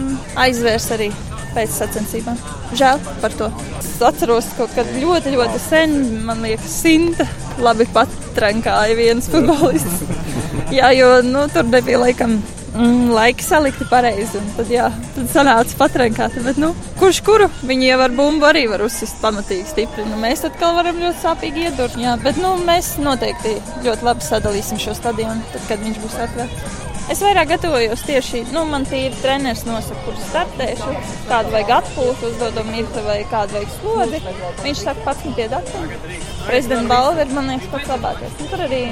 aizvērs 0.41 0.89
arī 0.97 1.11
pēc 1.59 1.75
sacensībām. 1.75 2.39
Žēl 2.79 3.03
par 3.23 3.35
to. 3.39 3.51
Es 3.81 3.97
atceros, 4.05 4.53
ka 4.59 4.69
kad 4.77 4.91
ļoti, 4.95 5.35
ļoti 5.35 5.63
sen, 5.63 5.97
man 6.27 6.45
liekas, 6.47 6.79
simta 6.85 7.27
labi 7.63 7.89
patrenkāja 7.95 8.95
viens 8.99 9.27
futbolists. 9.33 10.05
jā, 10.79 10.93
jo 10.99 11.19
nu, 11.27 11.49
tur 11.53 11.67
nebija 11.67 11.99
laikam 12.05 12.39
mm, 12.77 13.11
laiki 13.15 13.45
salikti 13.45 13.87
pareizi. 13.91 14.43
Tad, 14.57 14.71
jā, 14.73 14.89
tad 15.17 15.31
sanāca 15.33 15.79
patrenkāti. 15.81 16.43
Bet, 16.47 16.61
nu, 16.63 16.73
kurš 17.01 17.23
kuru? 17.27 17.49
Viņi 17.69 17.91
jau 17.91 18.01
ar 18.07 18.15
bumbu 18.15 18.49
arī 18.49 18.67
var 18.71 18.85
uzsist 18.87 19.19
pamatīgi 19.25 19.67
stipri. 19.73 20.07
Nu, 20.09 20.21
mēs 20.23 20.47
atkal 20.47 20.77
varam 20.79 21.01
ļoti 21.03 21.25
sāpīgi 21.25 21.67
iedurt. 21.69 21.99
Jā, 22.01 22.15
bet 22.23 22.39
nu, 22.43 22.55
mēs 22.69 22.97
noteikti 23.03 23.59
ļoti 23.87 24.11
labi 24.11 24.29
sadalīsim 24.29 24.83
šo 24.83 24.95
stadionu, 24.99 25.43
tad, 25.55 25.67
kad 25.73 25.83
viņš 25.87 26.05
būs 26.05 26.21
atvērts. 26.29 26.88
Es 27.09 27.23
vairāk 27.25 27.49
gatavojos 27.49 28.03
tieši, 28.05 28.43
nu, 28.53 28.67
man 28.69 28.85
tīri 28.85 29.17
treneris 29.23 29.63
nosaka, 29.65 30.03
kur 30.05 30.17
startēšu, 30.27 30.91
kādu 31.31 31.55
vajag 31.55 31.73
atpūtu, 31.79 32.29
uzdodu 32.29 32.65
mirkli 32.69 33.05
vai 33.07 33.17
kādu 33.31 33.57
vajag 33.57 33.73
slodi. 33.79 34.21
Viņš 34.61 34.83
saka, 34.85 35.05
pats 35.07 35.25
man 35.25 35.39
tie 35.39 35.49
datumi. 35.49 35.99
Prezidenta 36.45 36.93
balva 36.93 37.25
ir, 37.25 37.33
man 37.33 37.49
liekas, 37.55 37.71
pats 37.73 37.93
labākais. 37.95 38.39
Nu, 38.43 38.49
tur 38.53 38.65
arī, 38.69 38.83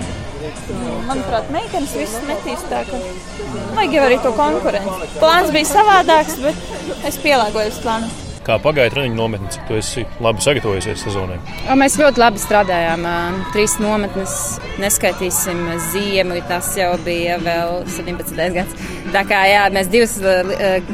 nu, 0.81 0.99
manuprāt, 1.11 1.53
meitenes 1.53 1.97
visas 2.01 2.25
metīs 2.31 2.65
tā, 2.73 2.87
ka 2.89 3.03
vajag 3.77 3.99
jau 3.99 4.07
arī 4.09 4.21
to 4.25 4.37
konkurenci. 4.41 5.11
Plāns 5.21 5.53
bija 5.59 5.75
savādāks, 5.75 6.41
bet 6.47 7.05
es 7.13 7.21
pielāgojos 7.21 7.85
plānam. 7.85 8.26
Kā 8.47 8.61
pagāja 8.63 8.93
treniņu 8.95 9.17
nometne, 9.19 9.49
cik 9.51 9.63
tu 9.67 9.75
esi 9.75 10.05
labi 10.23 10.45
sagatavojies 10.45 11.01
sezonai? 11.03 11.41
Mēs 11.81 11.97
ļoti 11.99 12.21
labi 12.23 12.39
strādājām. 12.39 13.03
Trīs 13.51 13.75
nometnes, 13.83 14.35
neskaitīsim 14.79 15.65
ziemu, 15.89 16.37
tas 16.47 16.69
jau 16.79 16.93
bija 17.03 17.41
vēl 17.43 17.81
17. 17.97 18.39
gads. 18.55 18.87
Tā 19.11 19.25
kā 19.27 19.43
jā, 19.51 19.65
mēs 19.75 19.91
divas 19.91 20.15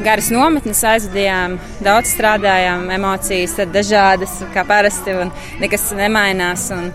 garas 0.01 0.33
nometnes 0.33 0.81
aizvadījām, 0.95 1.59
daudz 1.85 2.15
strādājām, 2.17 2.89
emocijas 2.97 3.59
dažādas, 3.69 4.41
kā 4.57 4.65
parasti, 4.69 5.13
un 5.21 5.37
nekas 5.61 5.91
nemainās. 5.99 6.71
Un, 6.73 6.89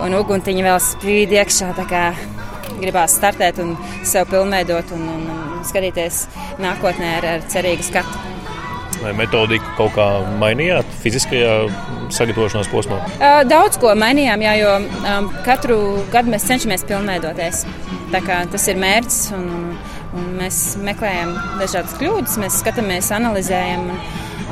un 0.00 0.20
uguntiņa 0.22 0.68
vēl 0.70 0.84
spīd 0.88 1.36
iekšā. 1.36 1.74
Gribās 2.80 3.20
startēt 3.20 3.60
un 3.62 3.76
sev 4.08 4.24
pilnveidot 4.32 4.96
un, 4.96 5.04
un, 5.18 5.26
un 5.60 5.64
skatīties 5.68 6.24
nākotnē 6.64 7.18
ar, 7.20 7.32
ar 7.36 7.50
cerīgu 7.52 7.92
skatu. 7.92 8.41
Vai 9.02 9.12
metodiku 9.18 9.66
kaut 9.78 9.94
kā 9.96 10.06
mainījāt 10.38 10.88
fiziskajā 11.02 11.54
sagatavošanās 12.14 12.70
posmā? 12.70 13.00
Daudz 13.50 13.80
ko 13.82 13.94
mainījām, 13.98 14.44
jā, 14.46 14.54
jo 14.60 14.74
katru 15.46 15.78
gadu 16.12 16.30
mēs 16.32 16.46
cenšamies 16.46 16.86
pilnveidoties. 16.86 17.64
Tas 18.12 18.66
ir 18.70 18.78
mērķis, 18.78 19.20
un, 19.34 19.46
un 20.18 20.28
mēs 20.38 20.62
meklējam 20.86 21.32
dažādas 21.58 21.96
kļūdas, 21.98 22.38
mēs 22.42 22.60
skatāmies, 22.62 23.10
analizējam 23.16 23.88
un, 23.90 24.02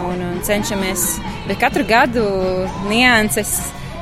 un, 0.09 0.25
un 0.33 0.41
cenšamies. 0.47 1.13
Bet 1.47 1.61
katru 1.63 1.87
gadu 1.87 2.25
nianses 2.91 3.59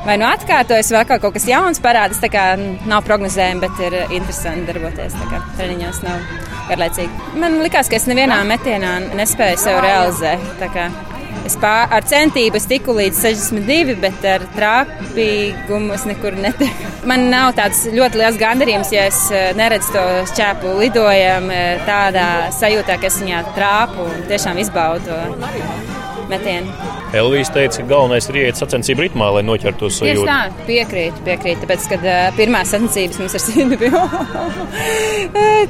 vai 0.07 0.17
nu 0.21 0.29
atkārtojas, 0.29 0.93
vai 0.95 1.05
kaut 1.11 1.35
kas 1.37 1.49
jauns 1.51 1.83
parādās. 1.85 2.23
Tā 2.23 2.31
kā 2.33 2.45
nav 2.89 3.05
prognozējumi, 3.09 3.65
bet 3.67 3.83
ir 3.85 3.99
interesanti 4.07 4.69
darboties. 4.71 5.19
Treniņos 5.59 6.05
nav 6.07 6.48
garlaicīgi. 6.71 7.35
Man 7.41 7.61
liekas, 7.65 7.91
ka 7.91 7.99
es 7.99 8.09
nevienā 8.11 8.41
metienā 8.49 8.99
nespēju 9.19 9.61
sev 9.63 9.81
realizēt. 9.85 10.61
Es 11.49 11.55
pār, 11.57 11.87
ar 11.95 12.05
centību 12.05 12.61
tiku 12.69 12.93
līdz 12.99 13.23
62, 13.25 13.95
bet 14.03 14.25
ar 14.29 14.45
trāpīgumu 14.57 15.95
es 15.97 16.05
nekur 16.09 16.37
netiku. 16.37 16.93
Man 17.09 17.29
nav 17.33 17.55
tāds 17.57 17.87
ļoti 17.95 18.21
liels 18.21 18.41
gandarījums, 18.41 18.93
ja 18.93 19.07
es 19.09 19.23
eh, 19.33 19.51
neredzu 19.57 19.95
to 19.95 20.05
šķēpu 20.35 20.77
lidojumu 20.83 21.55
eh, 21.55 21.85
tādā 21.89 22.29
sajūtā, 22.59 22.99
ka 23.01 23.09
es 23.09 23.21
viņā 23.23 23.45
trāpu 23.57 24.09
un 24.11 24.25
tiešām 24.29 24.61
izbaudu 24.61 25.09
to 25.09 26.27
metienu. 26.29 26.98
Elvijas 27.17 27.49
teica, 27.55 27.81
ka 27.81 27.89
galvenais 27.89 28.27
ir 28.29 28.37
iet 28.43 28.59
sacensību 28.61 29.07
ritmā, 29.07 29.31
lai 29.33 29.43
noķertu 29.47 29.87
to 29.87 29.89
sajūtu. 29.97 30.25
Tieši 30.25 30.29
tā, 30.29 30.65
piekrītu, 30.69 31.23
piekrītu. 31.25 31.63
Tāpēc, 31.63 31.87
kad 31.95 32.03
uh, 32.05 32.19
pirmās 32.37 32.73
sacensības 32.75 33.21
mums 33.23 33.37
ar 33.39 33.43
Sīnu 33.45 33.79
bija, 33.81 34.03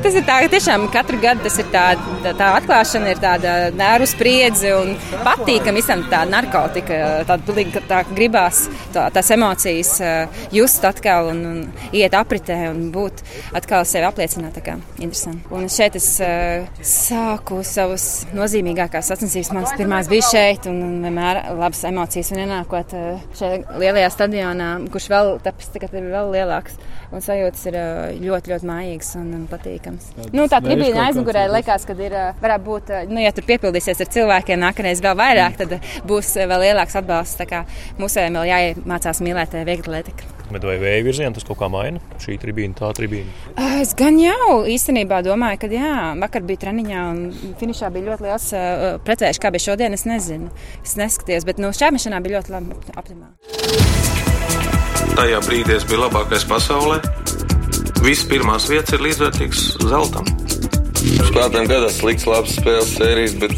tas 0.02 0.16
ir 0.18 0.26
tā, 0.26 0.40
ka 0.42 0.50
tiešām 0.54 0.88
katru 0.94 1.20
gadu 1.22 1.44
tas 1.46 1.58
ir 1.62 1.68
tā, 1.70 1.84
tā, 2.24 2.32
tā 2.40 2.48
atklāšana, 2.58 3.12
ir 3.14 3.22
tāda 3.22 3.54
nervu 3.76 4.08
spriedze 4.10 4.72
un 4.74 4.90
patīkam 5.26 5.78
visam 5.78 6.02
tā 6.10 6.24
narkotika, 6.26 6.98
tāda 7.28 7.56
tā, 7.60 7.84
tā 7.92 8.02
gribās 8.10 8.64
tā, 8.96 9.06
tās 9.14 9.30
emocijas 9.36 9.94
uh, 10.02 10.42
just 10.54 10.82
atkal 10.88 11.30
un, 11.36 11.44
un 11.52 11.94
iet 11.94 12.18
apritē 12.18 12.58
un 12.72 12.88
būt 12.94 13.22
atkal 13.58 13.86
sevi 13.86 14.08
apliecināt. 14.10 14.58
Tā 14.58 14.64
kā 14.64 14.76
interesanti. 14.98 15.46
Un 15.54 15.70
šeit 15.70 16.00
es 16.00 16.10
uh, 16.24 16.66
sāku 16.82 17.62
savus 17.66 18.08
nozīmīgākās 18.34 19.12
sacensības. 19.12 19.54
Mans 19.54 19.78
pirmās 19.78 20.10
bija 20.10 20.26
šeit 20.32 20.66
un, 20.70 20.82
un 20.82 20.98
vienmēr 21.06 21.27
labas 21.58 21.82
emocijas 21.88 22.30
un 22.34 22.42
ienākot 22.44 22.94
uh, 22.96 23.26
šajā 23.38 23.78
lielajā 23.80 24.12
stadionā, 24.14 24.70
kurš 24.92 25.08
vēl 25.12 25.34
tapis 25.44 25.70
tagad 25.74 25.96
ir 25.98 26.08
vēl 26.12 26.32
lielāks. 26.36 26.78
Un 27.08 27.22
sajūtas 27.24 27.62
ir 27.70 27.76
ļoti, 28.20 28.52
ļoti 28.52 28.68
mājīgas 28.68 29.14
un, 29.16 29.46
patīkamas. 29.48 30.10
Nu, 30.36 30.44
tā 30.50 30.60
tribīna 30.60 31.06
aizmugurē 31.06 31.46
liekas, 31.48 31.86
ka 31.88 31.96
ir, 32.04 32.16
varētu 32.42 32.66
būt, 32.66 32.92
nu, 33.08 33.22
ja 33.24 33.32
tur 33.32 33.48
piepildīsies 33.48 34.04
ar 34.04 34.12
cilvēkiem, 34.12 34.60
nākamreiz 34.60 35.00
vēl 35.04 35.16
vairāk, 35.16 35.56
tad 35.62 35.78
būs 36.08 36.34
vēl 36.36 36.68
lielāks 36.68 37.00
atbalsts. 37.00 37.40
Tā 37.40 37.48
kā 37.48 37.64
mūsējiem 38.00 38.42
vēl 38.42 38.50
jāiemācās 38.52 39.24
mīlēt 39.24 39.56
vieglatlētiku. 39.62 40.37
Bet 40.52 40.64
vai 40.64 40.78
vēja 40.80 41.04
virzienā 41.04 41.34
tas 41.36 41.44
kaut 41.44 41.58
kā 41.60 41.68
maina? 41.72 42.00
Šī 42.22 42.38
tribīna, 42.40 42.76
tā 42.78 42.88
tribīna. 42.96 43.28
Es 43.82 43.92
gan 43.98 44.16
jau 44.20 44.62
īstenībā 44.68 45.20
domāju, 45.26 45.60
ka 45.62 45.70
jā, 45.72 45.92
vakar 46.22 46.46
bija 46.48 46.64
treniņā 46.64 47.02
un 47.10 47.20
finišā 47.60 47.90
bija 47.94 48.08
ļoti 48.10 48.26
liels 48.26 48.48
uh, 48.56 48.86
precējuši, 49.04 49.42
kā 49.44 49.52
bija 49.54 49.66
šodien. 49.68 49.96
Es 49.98 50.06
nezinu, 50.08 50.48
es 50.80 50.96
neskatījos, 51.00 51.46
bet 51.48 51.60
nu, 51.62 51.72
šķērmešanā 51.76 52.22
bija 52.24 52.38
ļoti 52.38 52.54
labi 52.56 52.96
optimāli. 52.96 53.34
Tajā 55.18 55.38
brīdī 55.44 55.76
es 55.76 55.86
biju 55.88 56.04
labākais 56.06 56.48
pasaulē. 56.48 57.00
Visas 58.04 58.26
pirmās 58.30 58.68
vietas 58.70 58.94
ir 58.94 59.02
līdzvērtīgas 59.04 59.64
zeltam. 59.90 60.28
Spēlētājiem 60.98 61.70
gadās 61.70 62.00
slikts, 62.00 62.26
labs 62.30 62.56
spēles 62.58 62.96
sērijas, 62.96 63.38
bet 63.42 63.54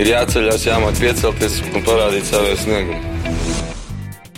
ir 0.00 0.10
jāceļās, 0.10 0.68
jāmāk 0.68 1.00
piecelties 1.00 1.60
un 1.70 1.84
parādīt 1.86 2.28
savu 2.28 2.56
sniegumu. 2.60 3.13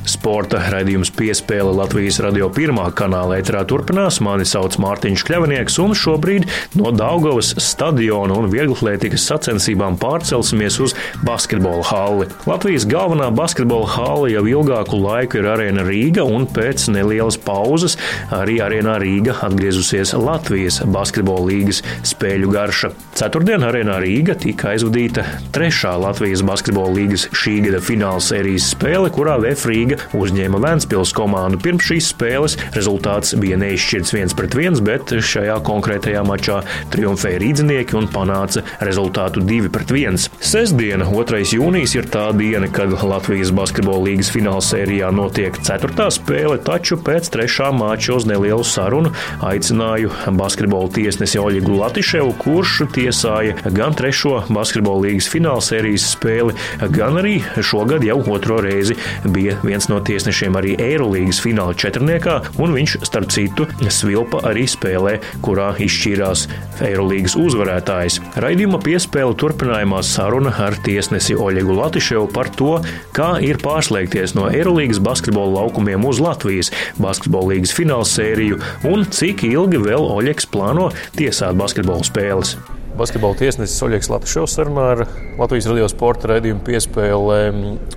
Sporta 0.07 0.61
raidījums 0.71 1.11
piespēle 1.11 1.73
Latvijas 1.75 2.21
radio 2.23 2.47
pirmā 2.55 2.85
kanāla 2.95 3.41
ētrā 3.41 3.65
turpinās. 3.67 4.21
Mani 4.23 4.45
sauc 4.47 4.77
Mārtiņš 4.79 5.25
Kļavinieks, 5.27 5.79
un 5.83 5.97
šobrīd 5.99 6.47
no 6.79 6.93
Daugavas 6.95 7.49
stadiona 7.63 8.37
un 8.39 8.47
vieglatlētikas 8.53 9.25
sacensībām 9.27 9.97
pārcelsimies 9.99 10.79
uz 10.85 10.95
basketbola 11.27 11.83
halli. 11.91 12.29
Latvijas 12.47 12.87
galvenā 12.87 13.33
basketbola 13.35 13.89
halla 13.97 14.31
jau 14.31 14.45
ilgāku 14.47 15.01
laiku 15.03 15.41
ir 15.41 15.51
arēna 15.57 15.83
Rīga, 15.89 16.23
un 16.23 16.47
pēc 16.47 16.87
nelielas 16.95 17.41
pauzes 17.43 17.99
arī 18.31 18.61
arēnā 18.63 19.01
Rīga 19.03 19.35
atgriezusies 19.49 20.15
Latvijas 20.15 20.79
basketbola 20.87 21.49
līgas 21.51 21.83
spēļu 22.07 22.55
garša. 22.55 22.93
Ceturtdien 23.19 23.67
arēnā 23.67 23.99
Rīga 24.07 24.39
tika 24.39 24.71
aizvadīta 24.77 25.27
trešā 25.57 25.97
Latvijas 25.99 26.47
basketbola 26.47 26.95
līgas 26.95 27.27
šī 27.35 27.59
gada 27.67 27.83
fināla 27.83 28.23
sērijas 28.23 28.71
spēle, 28.77 29.11
kurā 29.11 29.41
VF 29.43 29.67
Rīga 29.97 30.17
uzņēma 30.17 30.61
Vēncpils 30.61 31.13
komandu. 31.17 31.59
Pirms 31.63 31.87
šīs 31.89 32.11
spēles 32.13 32.57
rezultāts 32.75 33.35
bija 33.39 33.57
neizšķirts 33.61 34.15
viens 34.15 34.35
pret 34.37 34.55
viens, 34.57 34.81
bet 34.85 35.13
šajā 35.13 35.59
konkrētajā 35.67 36.23
mačā 36.27 36.61
triumfēja 36.93 37.41
rīdzinieki 37.43 37.97
un 37.97 38.09
panāca 38.13 38.63
rezultātu 38.85 39.43
2 39.45 39.71
pret 39.73 39.93
1. 39.93 40.19
Sestdiena, 40.41 41.07
2. 41.09 41.43
jūnijas, 41.57 41.97
ir 41.97 42.09
tā 42.13 42.29
diena, 42.37 42.69
kad 42.69 42.93
Latvijas 43.07 43.53
basketbola 43.57 44.11
līgas 44.11 44.31
fināla 44.35 44.63
sērijā 44.65 45.11
notiek 45.15 45.57
ceturtā 45.67 46.09
spēle, 46.15 46.59
taču 46.65 46.99
pēc 47.01 47.31
trešā 47.33 47.71
mača 47.77 48.17
uz 48.17 48.29
nelielu 48.29 48.65
sarunu 48.67 49.13
aicināju 49.47 50.13
basketbola 50.37 50.93
tiesnesi 50.97 51.41
Oļegu 51.41 51.81
Latiševu, 51.81 52.35
kurš 52.43 52.79
tiesāja 52.97 53.57
gan 53.75 53.97
trešo 53.97 54.43
basketbola 54.51 55.07
līgas 55.09 55.31
fināla 55.33 55.65
sērijas 55.65 56.11
spēli, 56.17 56.57
gan 56.93 57.21
arī 57.21 57.39
šogad 57.65 58.05
jau 58.07 58.21
otro 58.35 58.61
reizi 58.65 58.97
bija 59.25 59.57
viens 59.65 59.86
no 59.91 60.01
tiesnešiem 60.05 60.57
arī 60.59 60.75
Eirolandes 60.83 61.41
fināla 61.43 61.77
četrniekā, 61.79 62.37
un 62.63 62.75
viņš, 62.77 62.97
starp 63.07 63.33
citu, 63.35 63.67
svilpa 63.93 64.43
arī 64.51 64.67
spēlē, 64.71 65.17
kurā 65.45 65.73
izšķīrās 65.83 66.47
Eirolandes 66.87 67.37
uzvarētājs. 67.41 68.21
Raidījuma 68.43 68.81
piespēle 68.85 69.37
turpinājumā 69.41 70.03
saruna 70.07 70.55
ar 70.67 70.79
tiesnesi 70.87 71.37
Oļegu 71.37 71.77
Latiševu 71.81 72.31
par 72.35 72.53
to, 72.59 72.79
kā 73.17 73.37
ir 73.45 73.61
pārslēgties 73.65 74.37
no 74.39 74.49
Eirolandes 74.51 75.03
basketbola 75.03 75.63
laukumiem 75.63 76.07
uz 76.09 76.23
Latvijas 76.23 76.73
basketbola 77.03 77.55
līgas 77.55 77.75
fināla 77.77 78.07
sēriju 78.09 78.61
un 78.91 79.07
cik 79.11 79.47
ilgi 79.49 79.83
vēl 79.83 80.11
Oļegs 80.17 80.51
plāno 80.53 80.91
tiesāt 81.19 81.59
basketbola 81.59 82.07
spēles. 82.07 82.57
Basketbola 82.97 83.37
tiesnesis 83.37 83.83
Oļegs 83.85 84.09
Latvijas 84.09 84.55
sarunā 84.57 84.85
ar 84.95 85.03
Latvijas 85.37 85.67
radio 85.69 85.89
sporta 85.93 86.31
raidījumu 86.31 86.63
piespēlē. 86.65 87.41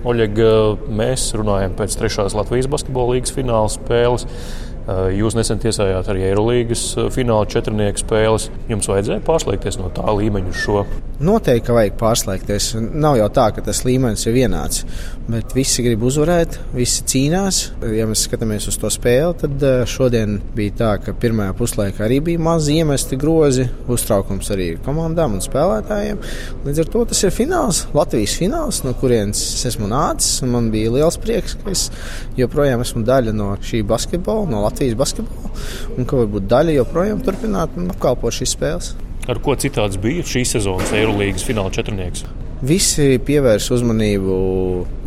Oļeg, 0.04 0.40
mēs 0.92 1.30
runājam 1.38 1.76
pēc 1.78 1.96
trešās 2.02 2.36
Latvijas 2.36 2.68
basketbola 2.68 3.16
līgas 3.16 3.32
fināla 3.32 3.70
spēles. 3.72 4.26
Jūs 4.88 5.36
nesen 5.36 5.60
tiesājāt 5.62 6.08
arī 6.10 6.24
Eirolandes 6.30 6.82
fināla 7.14 7.46
četrnieku 7.50 8.00
spēles. 8.02 8.48
Jums 8.70 8.88
vajadzēja 8.90 9.22
pārslēgties 9.26 9.78
no 9.78 9.90
tā 9.94 10.08
līmeņa 10.16 10.50
uz 10.50 10.60
šo? 10.64 10.84
Noteikti, 11.20 11.66
ka 11.66 11.74
vajag 11.76 11.98
pārslēgties. 12.00 12.70
Nav 12.96 13.18
jau 13.20 13.26
tā, 13.36 13.50
ka 13.52 13.62
tas 13.66 13.82
līmenis 13.84 14.24
ir 14.26 14.34
vienāds. 14.38 14.86
Bet 15.30 15.52
visi 15.54 15.84
grib 15.84 16.02
uzvarēt, 16.08 16.56
visi 16.72 17.04
cīnās. 17.12 17.60
Ja 17.92 18.06
mēs 18.08 18.24
skatāmies 18.26 18.66
uz 18.72 18.78
to 18.80 18.88
spēli, 18.90 19.36
tad 19.42 19.66
šodien 19.90 20.38
bija 20.56 20.74
tā, 20.80 20.90
ka 21.04 21.14
pirmajā 21.14 21.52
puslaikā 21.60 22.06
arī 22.06 22.22
bija 22.30 22.42
mazi 22.42 22.78
iemesti 22.80 23.18
grozi, 23.20 23.68
uztraukums 23.92 24.50
arī 24.56 24.70
komandām 24.82 25.36
un 25.36 25.44
spēlētājiem. 25.44 26.24
Līdz 26.64 26.82
ar 26.82 26.90
to 26.96 27.04
tas 27.12 27.22
ir 27.28 27.36
fināls, 27.36 27.84
Latvijas 27.94 28.38
fināls, 28.40 28.80
no 28.86 28.96
kurienes 28.98 29.44
es 29.58 29.68
esmu 29.74 29.92
nācis. 29.92 30.40
Man 30.50 30.72
bija 30.72 30.96
liels 30.96 31.20
prieks, 31.20 31.54
ka 31.60 31.70
es 31.76 31.86
joprojām 32.40 32.82
esmu 32.82 33.04
daļa 33.06 33.36
no 33.36 33.52
šī 33.60 33.84
basketbola, 33.86 34.48
no 34.50 34.64
Latvijas 34.70 34.98
basketbola, 34.98 35.54
un 35.96 36.08
ka 36.08 36.22
varbūt 36.22 36.50
daļa 36.50 36.80
joprojām 36.80 37.24
turpināt 37.26 37.76
un 37.80 37.90
apkalpot 37.94 38.40
šīs 38.40 38.56
spēles. 38.56 38.92
Ar 39.30 39.38
ko 39.44 39.54
citāds 39.60 40.00
bija 40.00 40.24
šīs 40.26 40.56
sezonas 40.56 40.94
Eirolandes 40.96 41.44
fināla 41.46 41.72
četrnieks? 41.74 42.24
Visi 42.60 43.14
pievērs 43.24 43.70
uzmanību 43.72 44.34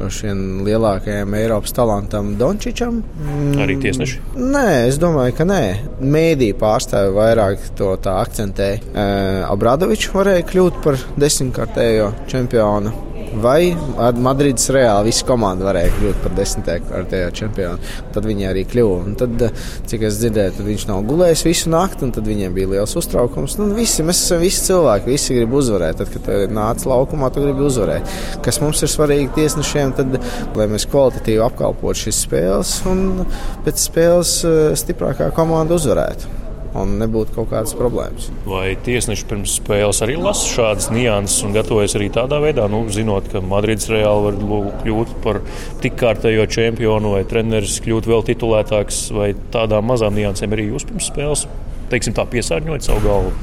šiem 0.09 0.63
lielākajam 0.65 1.35
Eiropas 1.37 1.75
talantam, 1.77 2.31
Dončičam. 2.39 2.97
Mm, 3.03 3.51
Arī 3.61 3.75
tiesneši? 3.83 4.21
Nē, 4.41 4.65
es 4.87 4.97
domāju, 5.01 5.35
ka 5.37 5.45
nē. 5.45 5.61
Mēdī 6.01 6.49
pārstāvi 6.57 7.13
vairāk 7.13 7.69
to 7.77 7.93
akcentē. 8.15 8.71
E, 8.81 9.05
Abradovičs 9.45 10.09
varēja 10.15 10.47
kļūt 10.49 10.81
par 10.81 10.97
desmitkārtējo 11.21 12.09
čempionu. 12.31 12.95
Vai 13.41 13.73
ar 13.97 14.17
Madrides 14.21 14.67
reāli 14.73 15.09
visa 15.09 15.25
komanda 15.25 15.65
varēja 15.65 15.93
kļūt 15.95 16.19
par 16.23 16.35
desmitkārtējo 16.37 17.31
čempionu. 17.39 17.93
Tad 18.13 18.27
viņi 18.29 18.47
arī 18.49 18.65
kļuva. 18.69 18.99
Un 19.07 19.15
tad, 19.19 19.45
cik 19.89 20.05
es 20.09 20.19
dzirdēju, 20.21 20.55
tad 20.57 20.67
viņš 20.67 20.85
nav 20.89 21.01
gulējis 21.09 21.45
visu 21.47 21.71
nakti, 21.73 22.05
un 22.07 22.13
tad 22.15 22.29
viņiem 22.29 22.53
bija 22.55 22.71
liels 22.75 22.93
uztraukums. 22.99 23.57
Nu, 23.59 23.71
visi, 23.77 24.05
mēs 24.05 24.21
esam 24.27 24.43
visi 24.43 24.67
cilvēki, 24.67 25.11
visi 25.15 25.39
grib 25.39 25.57
uzvarēt. 25.57 26.03
Tad, 26.03 26.13
kad 26.13 26.53
nāc 26.53 26.85
laukumā, 26.89 27.31
tu 27.33 27.45
gribi 27.45 27.65
uzvarēt. 27.65 28.13
Kas 28.45 28.61
mums 28.63 28.83
ir 28.85 28.93
svarīgi 28.93 29.33
tiesnešiem, 29.39 29.97
tad, 29.97 30.19
lai 30.59 30.69
mēs 30.71 30.87
kvalitatīvi 30.91 31.43
apkalpotu 31.47 32.05
šīs 32.05 32.23
spēles 32.27 32.77
un 32.91 33.25
pēc 33.65 33.89
spēles 33.89 34.37
stiprākā 34.83 35.33
komanda 35.35 35.79
uzvarētu 35.79 36.42
un 36.79 36.95
nebūtu 37.01 37.35
kaut 37.35 37.49
kādas 37.51 37.75
problēmas. 37.77 38.29
Vai 38.49 38.73
tiesneši 38.85 39.27
pirms 39.29 39.57
spēles 39.59 40.01
arī 40.05 40.17
lasa 40.19 40.49
šādas 40.49 40.89
nianses 40.93 41.45
un 41.45 41.55
gatavojas 41.55 41.97
arī 41.99 42.09
tādā 42.13 42.39
veidā, 42.43 42.67
nu, 42.71 42.83
zinot, 42.93 43.29
ka 43.31 43.43
Madrids 43.45 43.89
reāli 43.93 44.29
var 44.29 44.71
kļūt 44.83 45.17
par 45.25 45.41
tik 45.83 45.97
kārtējo 46.01 46.47
čempionu 46.49 47.15
vai 47.17 47.25
treneris 47.29 47.79
kļūt 47.85 48.09
vēl 48.09 48.25
titulētāks 48.31 49.05
vai 49.15 49.33
tādām 49.53 49.91
mazām 49.91 50.17
niansēm 50.17 50.55
arī 50.55 50.71
jūs 50.71 50.87
pirms 50.89 51.11
spēles, 51.13 51.45
teiksim 51.93 52.17
tā, 52.17 52.25
piesārņojat 52.33 52.89
savu 52.89 53.05
galvu? 53.05 53.35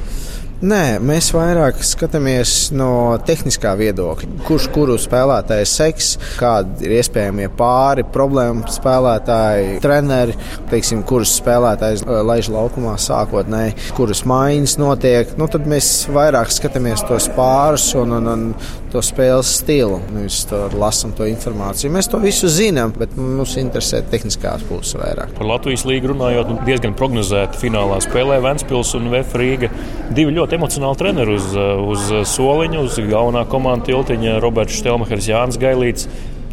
Nē, 0.61 0.99
mēs 1.01 1.31
vairāk 1.33 1.79
skatāmies 1.81 2.51
no 2.77 3.17
tehniskā 3.25 3.71
viedokļa. 3.79 4.27
Kurš 4.45 4.67
kuru 4.69 4.93
spēlētāju 5.01 5.65
seks, 5.65 6.09
kādi 6.37 6.85
ir 6.85 6.99
iespējamie 6.99 7.47
pāri, 7.57 8.03
problēmu 8.05 8.69
spēlētāji, 8.69 9.79
treneri, 9.81 10.35
teiksim, 10.69 11.01
kurus 11.09 11.33
spēlētājs 11.39 12.05
laiž 12.05 12.51
laukumā 12.53 12.93
sākotnēji, 13.01 13.73
kuras 13.97 14.21
maiņas 14.29 14.77
notiek. 14.77 15.33
Nu, 15.41 15.49
tad 15.49 15.65
mēs 15.65 15.89
vairāk 16.13 16.53
skatāmies 16.53 17.01
tos 17.09 17.25
pārus 17.33 17.87
un, 17.97 18.13
un, 18.19 18.29
un 18.29 18.45
to 18.93 19.01
spēles 19.01 19.55
stilu. 19.63 19.97
Mēs 20.13 20.43
to 20.51 20.61
lasām, 20.77 21.15
to 21.17 21.25
informāciju. 21.25 21.89
Mēs 21.95 22.11
to 22.11 22.21
visu 22.21 22.51
zinām, 22.53 22.93
bet 23.01 23.17
mums 23.17 23.55
interesē 23.57 24.03
tehniskās 24.13 24.67
puses 24.69 24.93
vairāk. 25.01 25.33
Par 25.37 25.49
Latvijas 25.55 25.87
līgu 25.89 26.13
runājot, 26.13 26.53
nu, 26.53 26.61
diezgan 26.69 26.93
prognozēta 26.99 27.57
finālā 27.57 27.97
spēlē 28.05 28.37
Ventspils 28.45 28.93
un 28.99 29.09
Vēf 29.13 29.33
Rīga. 29.41 29.71
Divi 30.13 30.37
ļoti 30.37 30.50
aicināt 30.51 30.59
emocionāli 30.59 30.97
treneri 30.99 31.35
uz, 31.35 31.53
uz 31.55 32.27
soliņa, 32.27 32.81
uz 32.83 32.97
galvenā 32.99 33.45
komanda 33.47 33.85
tiltiņa 33.87 34.39
Roberts 34.41 34.75
Štelmachers, 34.79 35.29
Jānis 35.29 35.59
Gailīts. 35.59 36.07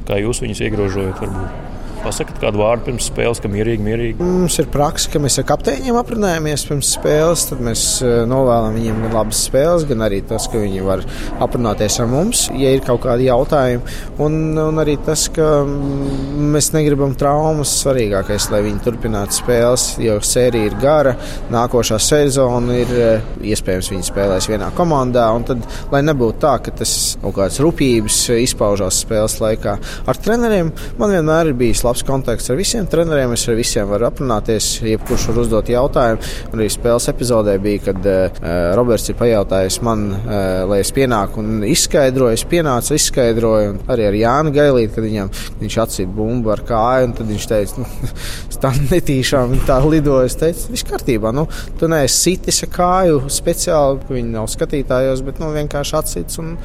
Kā 0.06 0.18
jūs 0.22 0.40
viņus 0.40 0.62
iegrožojat? 0.62 1.18
Varbūt? 1.18 1.77
Pasakiet 1.98 2.38
kādu 2.38 2.60
vārdu 2.60 2.86
pirms 2.86 3.08
spēles, 3.10 3.40
ka 3.42 3.48
mierīgi, 3.50 3.82
mierīgi. 3.82 4.22
Mums 4.22 4.58
ir 4.62 4.68
praksa, 4.70 5.10
ka 5.10 5.20
mēs 5.22 5.38
ar 5.40 5.46
kapteiņiem 5.48 5.96
aprunājamies 5.98 6.64
pirms 6.68 6.92
spēles. 6.94 7.46
Tad 7.50 7.62
mēs 7.64 7.82
eh, 8.06 8.20
novēlam 8.28 8.76
viņiem 8.78 9.00
gan 9.04 9.16
labas 9.16 9.40
spēles, 9.48 9.86
gan 9.88 10.04
arī 10.06 10.20
tas, 10.28 10.46
ka 10.50 10.60
viņi 10.62 10.84
var 10.86 11.02
aprunāties 11.42 11.98
ar 12.02 12.10
mums, 12.10 12.44
ja 12.54 12.70
ir 12.74 12.84
kaut 12.86 13.02
kādi 13.02 13.26
jautājumi. 13.26 13.96
Un, 14.22 14.38
un 14.62 14.82
arī 14.82 14.94
tas, 15.06 15.26
ka 15.34 15.48
mēs 15.66 16.70
negribam 16.76 17.16
traumas. 17.18 17.74
Svarīgākais, 17.82 18.48
lai 18.52 18.62
viņi 18.66 18.82
turpinātu 18.84 19.38
spēles, 19.38 19.88
jo 20.02 20.16
sērija 20.24 20.70
ir 20.70 20.78
gara. 20.82 21.16
Nākošā 21.54 21.98
sezona 22.02 22.78
ir 22.78 22.94
eh, 22.94 23.28
iespējams 23.52 23.90
viņi 23.94 24.08
spēlēs 24.12 24.48
vienā 24.52 24.70
komandā. 24.78 25.26
Tad, 25.48 25.66
lai 25.92 26.04
nebūtu 26.06 26.42
tā, 26.46 26.54
ka 26.62 26.76
tas 26.78 26.94
kaut 27.22 27.36
kādas 27.40 27.58
rūpības 27.62 28.22
izpaužās 28.38 29.02
spēles 29.04 29.38
laikā, 29.42 29.76
ar 30.08 30.22
treneriem 30.22 30.70
man 30.98 31.14
vienmēr 31.14 31.50
ir 31.50 31.58
bijis 31.58 31.84
labs 31.88 32.04
kontakts 32.06 32.50
ar 32.52 32.58
visiem 32.58 32.86
treneriem. 32.90 33.32
Es 33.34 33.46
ar 33.48 33.56
visiem 33.58 33.88
varu 33.88 34.08
aprunāties, 34.08 34.68
jebkurš 34.84 35.28
var 35.30 35.40
uzdot 35.42 35.70
jautājumu. 35.72 36.32
Arī 36.52 36.68
spēles 36.72 37.08
epizodē 37.12 37.56
bija, 37.62 37.82
kad 37.88 38.08
uh, 38.08 38.44
Roberts 38.78 39.08
ir 39.08 39.18
pajautājis 39.18 39.80
man, 39.86 40.04
uh, 40.12 40.64
lai 40.68 40.82
es 40.84 40.92
pienāku 40.94 41.42
un 41.42 41.64
izskaidroju. 41.68 42.36
Es 42.38 42.44
pienācu, 42.48 42.94
izskaidroju, 42.98 43.74
arī 43.90 44.08
ar 44.10 44.18
Jānu 44.18 44.54
Gailīti, 44.56 44.92
kad 44.96 45.08
viņam, 45.08 45.32
viņš 45.62 45.78
atsīja 45.84 46.12
bumbu 46.18 46.52
ar 46.54 46.64
kāju, 46.68 47.12
tad 47.18 47.32
viņš 47.32 47.48
teica, 47.54 47.82
nu, 47.82 48.12
tā 48.64 48.72
netīšām 48.92 49.58
tā 49.68 49.80
lidoja. 49.86 50.28
Es 50.28 50.38
teicu, 50.40 50.72
viss 50.74 50.88
kārtībā, 50.88 51.32
nu, 51.34 51.48
tu 51.80 51.90
neesi 51.90 52.18
sitis 52.28 52.64
ar 52.66 52.74
kāju 52.74 53.20
speciāli, 53.32 54.04
viņi 54.12 54.34
nav 54.36 54.50
skatītājos, 54.52 55.24
bet 55.26 55.42
nu, 55.42 55.52
vienkārši 55.56 56.00
atsīts, 56.02 56.42
un 56.42 56.56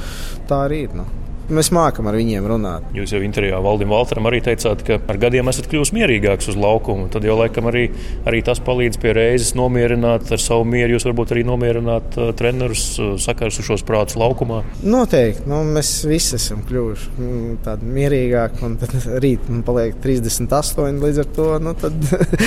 tā 0.50 0.66
arī 0.68 0.88
ir. 0.88 0.98
Nu. 1.00 1.23
Mēs 1.52 1.74
mākam 1.76 2.08
ar 2.08 2.16
viņiem 2.16 2.46
runāt. 2.48 2.86
Jūs 2.96 3.12
jau 3.12 3.20
intervijā 3.26 3.58
Valdim 3.64 3.92
Valteram 3.92 4.30
arī 4.30 4.40
teicāt, 4.46 4.84
ka 4.88 4.96
ar 5.12 5.18
gadiem 5.20 5.50
esat 5.52 5.68
kļuvis 5.72 5.92
mierīgāks 5.96 6.48
uz 6.54 6.58
laukumu. 6.60 7.10
Tad 7.12 7.26
jau 7.28 7.36
laikam 7.36 7.68
arī, 7.68 7.90
arī 8.30 8.40
tas 8.48 8.62
palīdz 8.64 9.00
pie 9.02 9.12
reizes 9.18 9.52
nomierināt 9.60 10.32
ar 10.32 10.40
savu 10.40 10.64
mieru. 10.70 10.96
Jūs 10.96 11.08
varbūt 11.10 11.34
arī 11.36 11.44
nomierināt 11.48 12.16
uh, 12.16 12.32
trenerus, 12.40 12.86
uh, 12.96 13.14
sakārsušos 13.20 13.84
prātus 13.88 14.16
laukumā. 14.20 14.62
Noteikti. 14.88 15.44
Nu, 15.52 15.60
mēs 15.68 15.92
visi 16.08 16.38
esam 16.40 16.64
kļuvuši 16.70 17.12
mm, 17.18 17.60
tādi 17.68 17.92
mierīgāki. 18.00 18.64
Un 18.64 18.80
tad 18.80 18.96
rīt 19.24 19.52
man 19.52 19.66
paliek 19.68 20.00
38 20.04 21.04
līdz 21.04 21.24
ar 21.26 21.32
to. 21.36 21.50
Nu, 21.64 21.76
tad... 21.76 22.00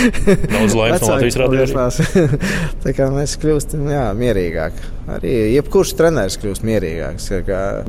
Daudz 0.57 0.79
laimes 0.79 1.05
no 1.05 1.13
Latvijas 1.13 1.41
radījās. 1.45 2.01
Tā 2.87 2.97
kā 2.97 3.13
mēs 3.13 3.37
kļūstam 3.45 3.91
jā, 3.93 4.09
mierīgāki. 4.17 4.93
Arī 5.17 5.33
jebkurš 5.55 5.93
treneris 5.99 6.35
kļūst 6.43 6.65
mierīgāks. 6.67 7.29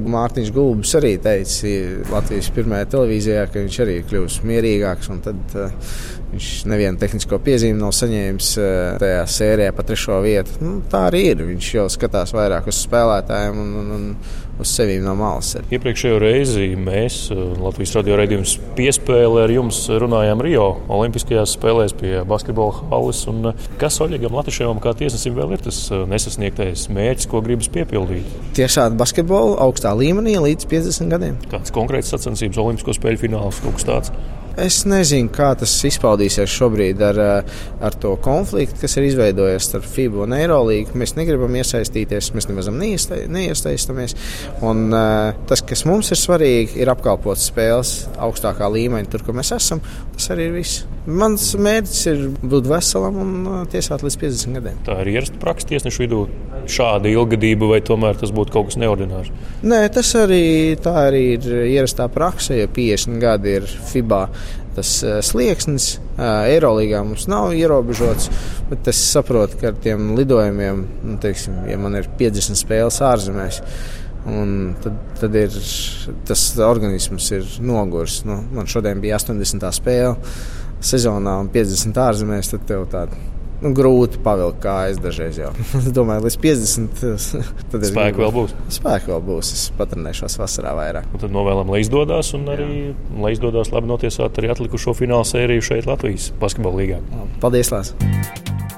Mārtiņš 0.05 0.51
Gulbis 0.53 0.96
arī 0.99 1.13
teica 1.21 1.71
Latvijas 2.11 2.49
pirmajā 2.55 2.87
televīzijā, 2.93 3.45
ka 3.51 3.63
viņš 3.63 3.79
arī 3.85 3.97
kļūs 4.07 4.39
mierīgāks. 4.47 5.11
Tad 5.25 5.55
uh, 5.57 5.93
viņš 6.33 6.49
nevienu 6.71 7.01
tehnisko 7.01 7.39
piezīmi 7.43 7.79
nav 7.79 7.93
saņēmis 7.97 8.51
uh, 8.61 8.69
tajā 9.01 9.23
sērijā 9.37 9.75
pa 9.77 9.85
trešo 9.87 10.19
vietu. 10.25 10.57
Nu, 10.63 10.75
tā 10.91 11.07
arī 11.11 11.23
ir. 11.31 11.45
Viņš 11.53 11.71
jau 11.77 11.87
skatās 11.93 12.35
vairāk 12.37 12.69
uz 12.71 12.81
spēlētājiem 12.87 13.63
un, 13.63 13.73
un, 13.81 13.95
un 13.97 14.09
uz 14.59 14.73
sevi 14.73 14.97
no 15.03 15.15
malas. 15.17 15.53
Iepriekšējo 15.71 16.19
reizi 16.23 16.71
mēs 16.79 17.19
uh, 17.33 17.53
Latvijas 17.61 17.95
radio 17.99 18.17
raidījums 18.21 18.57
piespēlē 18.77 19.45
ar 19.45 19.53
jums 19.53 19.83
runājām 20.03 20.43
Rio 20.45 20.67
Olimpiskajās 20.97 21.55
spēlēs 21.57 21.95
pie 21.97 22.13
basketbola 22.27 22.89
halas. 22.91 23.23
Un, 23.29 23.51
kas 23.81 24.01
Oļegam 24.03 24.35
Latvišajam 24.37 24.81
kā 24.83 24.95
tiesnesim 24.97 25.37
vēl 25.37 25.55
ir 25.57 25.65
tas 25.67 25.83
nesasniegtais 26.09 26.87
mērķis, 26.93 27.29
ko 27.31 27.43
gribas 27.45 27.69
piepildīt? 27.73 28.35
Tiešām 28.57 28.97
basketbolu 28.99 29.57
augstā 29.67 29.93
līmenī 29.97 30.37
līdz 30.41 30.67
50. 30.69 30.87
50 30.97 31.11
gadiem. 31.13 31.37
Kāds 31.51 31.73
konkrēts 31.75 32.11
sacensības 32.13 32.59
Olimpisko 32.61 32.95
spēļu 32.97 33.21
fināls, 33.25 33.61
kaut 33.63 33.77
kas 33.77 33.87
tāds? 33.87 34.13
Es 34.57 34.79
nezinu, 34.89 35.29
kā 35.29 35.51
tas 35.53 35.69
izpaudīsies 35.85 36.49
šobrīd 36.49 37.01
ar, 37.05 37.19
eh, 37.21 37.57
ar 37.85 37.93
to 38.01 38.15
konfliktu, 38.17 38.79
kas 38.81 38.97
ir 38.97 39.05
izveidojies 39.05 39.67
starp 39.69 39.85
FIBA 39.85 40.23
un 40.23 40.33
Eirolīgu. 40.33 40.97
Mēs 40.97 41.13
negribam 41.13 41.53
iesaistīties, 41.59 42.31
mēs 42.33 42.49
nemaz 42.49 42.71
neiesaistamies. 42.73 44.15
Un, 44.65 44.87
uh, 44.89 45.37
tas, 45.45 45.61
kas 45.61 45.85
mums 45.85 46.09
ir 46.09 46.17
svarīgi, 46.17 46.81
ir 46.81 46.89
apkalpot 46.89 47.37
spēles 47.37 48.07
augstākā 48.17 48.65
līmeņa, 48.73 49.11
tur, 49.11 49.21
kur 49.27 49.37
mēs 49.37 49.53
esam. 49.53 49.81
Tas 50.15 50.31
arī 50.33 50.49
ir 50.49 50.57
viss. 50.57 50.85
Mans 51.05 51.53
mērķis 51.55 52.01
ir 52.09 52.25
būt 52.41 52.65
veselam 52.67 53.21
un 53.21 53.35
uh, 53.45 53.61
tiesāt 53.69 54.01
līdz 54.01 54.17
50 54.25 54.57
gadiem. 54.57 54.81
Tā 54.83 54.97
ir 55.03 55.13
ierasta 55.13 55.37
praksa 55.39 55.69
tiesnešu 55.69 56.03
vidū. 56.03 56.25
Šāda 56.67 57.07
ilgadība, 57.07 57.69
vai 57.69 57.79
tomēr 57.79 58.17
tas 58.19 58.33
būtu 58.35 58.51
kaut 58.51 58.67
kas 58.67 58.75
neordinārs? 58.81 59.29
Nē, 59.63 59.85
tas 59.93 60.09
arī, 60.19 60.75
arī 60.75 61.21
ir 61.37 61.45
ierastā 61.77 62.09
praksa, 62.11 62.57
ja 62.57 62.67
50 62.67 63.21
gadi 63.23 63.53
ir 63.61 63.69
FIBA 63.93 64.25
tas 64.77 64.95
uh, 65.05 65.19
slieksnis. 65.25 65.95
Eirolandā 66.17 67.03
mums 67.05 67.27
nav 67.29 67.51
ierobežots, 67.53 68.31
bet 68.71 68.89
es 68.89 68.99
saprotu, 69.11 69.59
ka 69.61 69.71
ar 69.71 69.79
tiem 69.83 70.15
lidojumiem, 70.17 70.81
nu, 71.05 71.17
teiksim, 71.21 71.63
ja 71.69 71.77
man 71.81 71.97
ir 71.99 72.09
50 72.17 72.57
spēles 72.57 72.97
ārzemēs, 73.05 73.61
Un 74.27 74.73
tad, 74.83 74.95
tad 75.21 75.35
ir 75.39 75.53
tas 76.27 76.41
organisms 76.59 77.29
ir 77.31 77.45
noguris. 77.63 78.19
Nu, 78.27 78.41
man 78.51 78.67
šodien 78.67 78.99
bija 78.99 79.15
80. 79.21 79.63
spēle 79.71 80.17
sezonā 80.83 81.37
un 81.43 81.51
50 81.53 82.01
ārzemēs. 82.03 82.51
Tad 82.51 82.65
tev 82.67 82.83
tāda 82.91 83.15
nu, 83.63 83.71
grūti 83.77 84.21
pavilkt 84.23 84.61
kājas 84.63 84.99
dažreiz 85.03 85.39
jau. 85.41 85.51
es 85.79 85.89
domāju, 85.95 86.25
līdz 86.27 86.39
50. 86.43 87.05
Tad 87.73 87.87
spēki 87.91 88.23
vēl 88.23 88.35
būs. 88.35 88.57
Spēki 88.79 89.13
vēl 89.13 89.23
būs. 89.29 89.53
Es 89.57 89.65
patrenēšos 89.77 90.37
vasarā 90.41 90.75
vairāk. 90.77 91.09
Un 91.13 91.23
tad 91.23 91.33
novēlam, 91.35 91.71
lai 91.73 91.81
izdodas 91.85 92.33
un 92.37 92.47
arī 92.53 92.69
lai 93.17 93.33
izdodas 93.35 93.73
labi 93.75 93.91
notiesāt 93.91 94.41
arī 94.41 94.53
atlikušo 94.53 94.95
fināla 94.97 95.27
sēriju 95.27 95.69
šeit 95.71 95.89
Latvijas 95.89 96.31
basketbola 96.41 96.83
līgā. 96.83 97.01
Paldies! 97.43 97.73
Lās. 97.73 97.93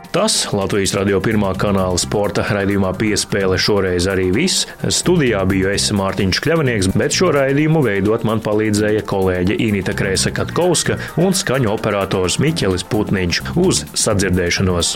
Tas 0.10 0.48
Latvijas 0.50 0.95
radio 0.98 1.19
pirmā 1.22 1.52
kanāla 1.62 2.00
sporta 2.02 2.41
raidījumā 2.50 2.95
piespēle 2.98 3.60
šoreiz 3.62 4.08
arī 4.10 4.32
viss. 4.34 4.65
Studijā 4.82 5.43
biju 5.45 5.69
es 5.69 5.86
Mārtiņš 5.93 6.39
Kļavnieks, 6.41 6.89
bet 6.98 7.13
šo 7.13 7.30
raidījumu 7.36 7.84
veidot 7.86 8.26
man 8.26 8.41
palīdzēja 8.41 9.06
kolēģe 9.06 9.60
Inita 9.67 9.93
Krēsa 9.93 10.34
Katkovska 10.34 10.98
un 11.22 11.38
skaņu 11.38 11.69
operators 11.76 12.39
Miķelis 12.41 12.88
Putniņš 12.89 13.43
uz 13.62 13.86
sadzirdēšanos. 13.93 14.95